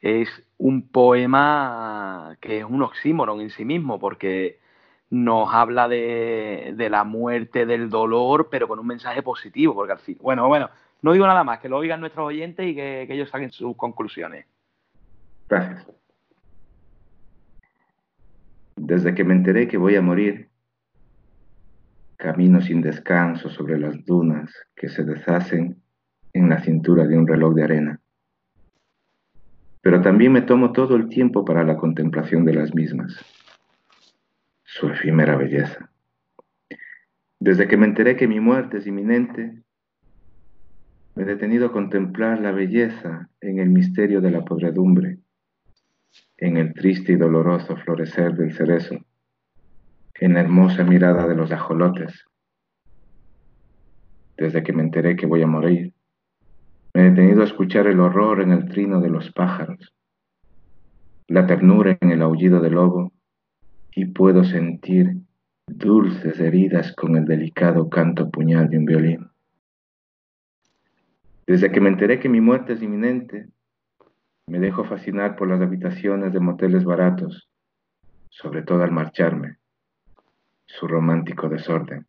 es 0.00 0.28
un 0.58 0.88
poema 0.88 2.36
que 2.40 2.58
es 2.58 2.64
un 2.64 2.82
oxímoron 2.82 3.40
en 3.40 3.50
sí 3.50 3.64
mismo, 3.64 3.98
porque 3.98 4.60
nos 5.10 5.52
habla 5.52 5.88
de, 5.88 6.74
la 6.90 7.04
muerte, 7.04 7.66
del 7.66 7.90
dolor, 7.90 8.48
pero 8.50 8.68
con 8.68 8.78
un 8.78 8.86
mensaje 8.86 9.22
positivo, 9.22 9.74
porque 9.74 9.92
al 9.92 9.98
fin, 9.98 10.18
bueno, 10.20 10.48
bueno, 10.48 10.70
no 11.02 11.12
digo 11.12 11.26
nada 11.26 11.44
más, 11.44 11.58
que 11.58 11.68
lo 11.68 11.78
oigan 11.78 12.00
nuestros 12.00 12.26
oyentes 12.26 12.66
y 12.66 12.74
que, 12.74 13.04
que 13.06 13.14
ellos 13.14 13.30
saquen 13.30 13.50
sus 13.50 13.76
conclusiones. 13.76 14.46
Gracias. 15.48 16.03
Desde 18.86 19.14
que 19.14 19.24
me 19.24 19.32
enteré 19.32 19.66
que 19.66 19.78
voy 19.78 19.96
a 19.96 20.02
morir, 20.02 20.50
camino 22.18 22.60
sin 22.60 22.82
descanso 22.82 23.48
sobre 23.48 23.78
las 23.78 24.04
dunas 24.04 24.52
que 24.76 24.90
se 24.90 25.04
deshacen 25.04 25.80
en 26.34 26.50
la 26.50 26.60
cintura 26.60 27.06
de 27.06 27.16
un 27.16 27.26
reloj 27.26 27.54
de 27.54 27.64
arena. 27.64 28.00
Pero 29.80 30.02
también 30.02 30.32
me 30.32 30.42
tomo 30.42 30.72
todo 30.72 30.96
el 30.96 31.08
tiempo 31.08 31.46
para 31.46 31.64
la 31.64 31.78
contemplación 31.78 32.44
de 32.44 32.52
las 32.52 32.74
mismas, 32.74 33.24
su 34.64 34.90
efímera 34.90 35.36
belleza. 35.36 35.90
Desde 37.40 37.66
que 37.66 37.78
me 37.78 37.86
enteré 37.86 38.16
que 38.16 38.28
mi 38.28 38.38
muerte 38.38 38.76
es 38.76 38.86
inminente, 38.86 39.62
me 41.14 41.22
he 41.22 41.26
detenido 41.26 41.68
a 41.68 41.72
contemplar 41.72 42.38
la 42.38 42.52
belleza 42.52 43.30
en 43.40 43.60
el 43.60 43.70
misterio 43.70 44.20
de 44.20 44.30
la 44.30 44.44
podredumbre 44.44 45.23
en 46.36 46.56
el 46.56 46.74
triste 46.74 47.12
y 47.12 47.16
doloroso 47.16 47.76
florecer 47.76 48.34
del 48.34 48.52
cerezo, 48.52 48.96
en 50.14 50.34
la 50.34 50.40
hermosa 50.40 50.84
mirada 50.84 51.26
de 51.26 51.34
los 51.34 51.52
ajolotes. 51.52 52.24
Desde 54.36 54.62
que 54.62 54.72
me 54.72 54.82
enteré 54.82 55.16
que 55.16 55.26
voy 55.26 55.42
a 55.42 55.46
morir, 55.46 55.92
me 56.92 57.02
he 57.02 57.10
detenido 57.10 57.42
a 57.42 57.46
escuchar 57.46 57.86
el 57.86 58.00
horror 58.00 58.40
en 58.40 58.52
el 58.52 58.68
trino 58.68 59.00
de 59.00 59.10
los 59.10 59.32
pájaros, 59.32 59.94
la 61.28 61.46
ternura 61.46 61.96
en 62.00 62.10
el 62.10 62.22
aullido 62.22 62.60
del 62.60 62.74
lobo, 62.74 63.12
y 63.94 64.06
puedo 64.06 64.44
sentir 64.44 65.16
dulces 65.66 66.38
heridas 66.40 66.92
con 66.92 67.16
el 67.16 67.24
delicado 67.24 67.88
canto 67.88 68.30
puñal 68.30 68.68
de 68.68 68.78
un 68.78 68.84
violín. 68.84 69.30
Desde 71.46 71.70
que 71.70 71.80
me 71.80 71.90
enteré 71.90 72.20
que 72.20 72.28
mi 72.28 72.40
muerte 72.40 72.72
es 72.72 72.82
inminente, 72.82 73.48
me 74.46 74.58
dejo 74.58 74.84
fascinar 74.84 75.36
por 75.36 75.48
las 75.48 75.60
habitaciones 75.60 76.32
de 76.32 76.40
moteles 76.40 76.84
baratos, 76.84 77.48
sobre 78.28 78.62
todo 78.62 78.82
al 78.82 78.92
marcharme, 78.92 79.56
su 80.66 80.86
romántico 80.86 81.48
desorden. 81.48 82.06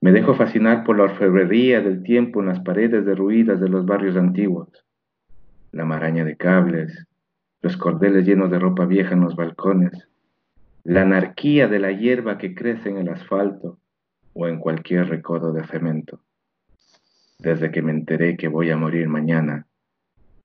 Me 0.00 0.12
dejo 0.12 0.34
fascinar 0.34 0.84
por 0.84 0.96
la 0.96 1.04
orfebrería 1.04 1.80
del 1.80 2.02
tiempo 2.02 2.40
en 2.40 2.46
las 2.46 2.60
paredes 2.60 3.04
derruidas 3.04 3.60
de 3.60 3.68
los 3.68 3.84
barrios 3.84 4.16
antiguos, 4.16 4.68
la 5.72 5.84
maraña 5.84 6.24
de 6.24 6.36
cables, 6.36 7.06
los 7.60 7.76
cordeles 7.76 8.26
llenos 8.26 8.50
de 8.50 8.58
ropa 8.58 8.86
vieja 8.86 9.14
en 9.14 9.20
los 9.20 9.36
balcones, 9.36 10.08
la 10.84 11.02
anarquía 11.02 11.68
de 11.68 11.78
la 11.78 11.92
hierba 11.92 12.38
que 12.38 12.54
crece 12.54 12.88
en 12.88 12.98
el 12.98 13.08
asfalto 13.08 13.78
o 14.32 14.46
en 14.46 14.58
cualquier 14.58 15.08
recodo 15.08 15.52
de 15.52 15.66
cemento. 15.66 16.20
Desde 17.38 17.70
que 17.70 17.82
me 17.82 17.92
enteré 17.92 18.36
que 18.36 18.48
voy 18.48 18.70
a 18.70 18.76
morir 18.76 19.08
mañana, 19.08 19.66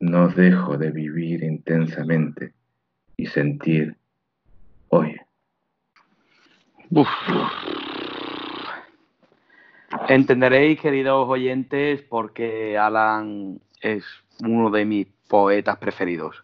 no 0.02 0.28
dejo 0.30 0.78
de 0.78 0.92
vivir 0.92 1.44
intensamente 1.44 2.54
y 3.16 3.28
sentir 3.28 3.96
hoy. 4.90 5.16
Entenderéis, 10.10 10.80
queridos 10.82 11.30
oyentes, 11.30 12.02
porque 12.02 12.78
Alan 12.78 13.62
es 13.80 14.04
uno 14.44 14.72
de 14.72 14.86
mis 14.86 15.08
poetas 15.30 15.78
preferidos. 15.78 16.44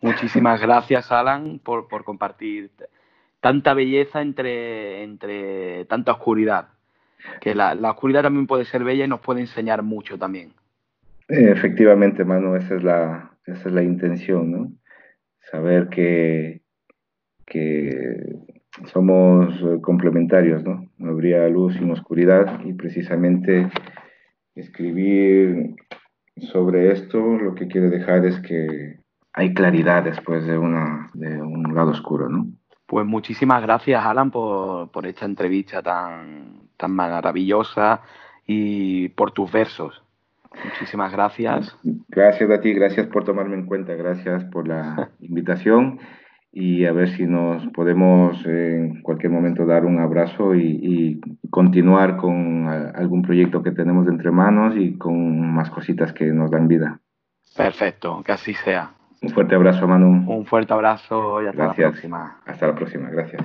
Muchísimas 0.00 0.60
gracias, 0.60 1.12
Alan, 1.12 1.60
por, 1.62 1.86
compartir 2.04 2.70
tanta 3.40 3.74
belleza 3.74 4.22
entre, 4.22 5.02
entre 5.02 5.84
tanta 5.84 6.12
oscuridad. 6.12 6.68
que 7.40 7.54
la, 7.54 7.74
oscuridad 7.90 8.22
también 8.22 8.46
puede 8.46 8.64
ser 8.64 8.84
bella 8.84 9.04
y 9.04 9.08
nos 9.08 9.20
puede 9.20 9.40
enseñar 9.42 9.82
mucho 9.82 10.18
también. 10.18 10.52
Efectivamente, 11.28 12.24
Manu, 12.24 12.56
esa 12.56 12.74
es 12.76 12.82
la, 12.82 13.38
esa 13.46 13.68
es 13.68 13.74
la 13.74 13.82
intención, 13.82 14.50
¿no? 14.50 14.72
Saber 15.50 15.88
que, 15.88 16.62
que 17.46 18.36
somos 18.92 19.54
complementarios, 19.82 20.62
¿no? 20.64 20.88
No 20.98 21.10
habría 21.10 21.48
luz 21.48 21.74
sin 21.74 21.90
oscuridad 21.90 22.60
y 22.64 22.72
precisamente 22.74 23.68
escribir 24.54 25.74
sobre 26.36 26.92
esto 26.92 27.18
lo 27.18 27.54
que 27.54 27.68
quiere 27.68 27.88
dejar 27.88 28.24
es 28.26 28.40
que 28.40 28.98
hay 29.32 29.52
claridad 29.54 30.04
después 30.04 30.46
de, 30.46 30.58
una, 30.58 31.10
de 31.14 31.40
un 31.40 31.74
lado 31.74 31.90
oscuro, 31.90 32.28
¿no? 32.28 32.46
Pues 32.86 33.06
muchísimas 33.06 33.62
gracias, 33.62 34.04
Alan, 34.04 34.30
por, 34.30 34.90
por 34.90 35.06
esta 35.06 35.24
entrevista 35.24 35.82
tan, 35.82 36.68
tan 36.76 36.92
maravillosa 36.92 38.02
y 38.46 39.08
por 39.10 39.32
tus 39.32 39.50
versos. 39.50 40.03
Muchísimas 40.64 41.12
gracias. 41.12 41.76
Gracias 42.08 42.50
a 42.50 42.60
ti, 42.60 42.72
gracias 42.72 43.06
por 43.08 43.24
tomarme 43.24 43.56
en 43.56 43.66
cuenta, 43.66 43.94
gracias 43.94 44.44
por 44.44 44.68
la 44.68 45.10
invitación 45.20 45.98
y 46.56 46.86
a 46.86 46.92
ver 46.92 47.08
si 47.16 47.26
nos 47.26 47.66
podemos 47.72 48.44
en 48.46 49.02
cualquier 49.02 49.32
momento 49.32 49.66
dar 49.66 49.84
un 49.84 49.98
abrazo 49.98 50.54
y, 50.54 51.20
continuar 51.50 52.16
con 52.16 52.66
algún 52.68 53.22
proyecto 53.22 53.62
que 53.62 53.70
tenemos 53.70 54.08
entre 54.08 54.32
manos 54.32 54.74
y 54.76 54.98
con 54.98 55.54
más 55.54 55.70
cositas 55.70 56.12
que 56.12 56.26
nos 56.26 56.50
dan 56.50 56.66
vida. 56.66 57.00
Perfecto, 57.56 58.22
que 58.24 58.32
así 58.32 58.54
sea. 58.54 58.90
Un 59.22 59.30
fuerte 59.30 59.54
abrazo, 59.54 59.86
Manu. 59.86 60.30
Un 60.32 60.46
fuerte 60.46 60.72
abrazo 60.72 61.42
y 61.42 61.46
hasta 61.46 61.66
la 61.68 61.72
próxima. 61.72 62.40
Hasta 62.44 62.66
la 62.66 62.74
próxima, 62.74 63.08
gracias. 63.10 63.44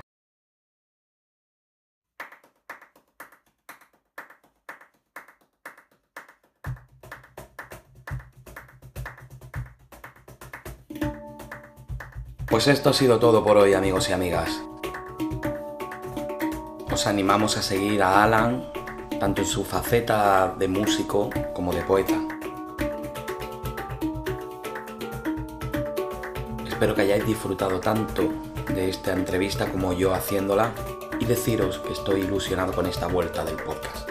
Pues 12.50 12.68
esto 12.68 12.90
ha 12.90 12.94
sido 12.94 13.20
todo 13.20 13.44
por 13.44 13.58
hoy 13.58 13.76
amigos 13.76 14.10
y 14.10 14.14
amigas. 14.14 14.64
Os 16.92 17.06
animamos 17.06 17.58
a 17.58 17.62
seguir 17.62 18.02
a 18.02 18.24
Alan, 18.24 18.66
tanto 19.20 19.44
en 19.44 19.48
su 19.48 19.64
faceta 19.64 20.56
de 20.58 20.68
músico 20.68 21.30
como 21.54 21.72
de 21.72 21.84
poeta. 21.84 22.16
Espero 26.68 26.96
que 26.96 27.04
hayáis 27.04 27.24
disfrutado 27.28 27.80
tanto 27.80 28.34
de 28.74 28.90
esta 28.90 29.14
entrevista 29.14 29.72
como 29.72 29.94
yo 29.94 30.16
haciéndola 30.16 30.72
y 31.20 31.26
deciros 31.26 31.78
que 31.78 31.94
estoy 31.94 32.22
ilusionado 32.22 32.74
con 32.74 32.88
esta 32.88 33.06
vuelta 33.06 33.46
del 33.46 33.58
podcast. 33.58 34.10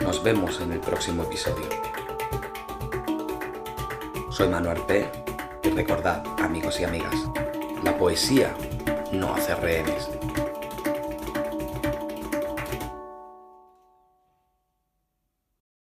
Nos 0.00 0.20
vemos 0.24 0.60
en 0.60 0.72
el 0.72 0.80
próximo 0.80 1.22
episodio. 1.22 1.68
Soy 4.28 4.48
Manuel 4.48 4.80
P 4.88 5.21
recordad, 5.70 6.22
amigos 6.38 6.80
y 6.80 6.84
amigas, 6.84 7.14
la 7.82 7.96
poesía 7.96 8.54
no 9.12 9.34
hace 9.34 9.54
rehenes. 9.54 10.08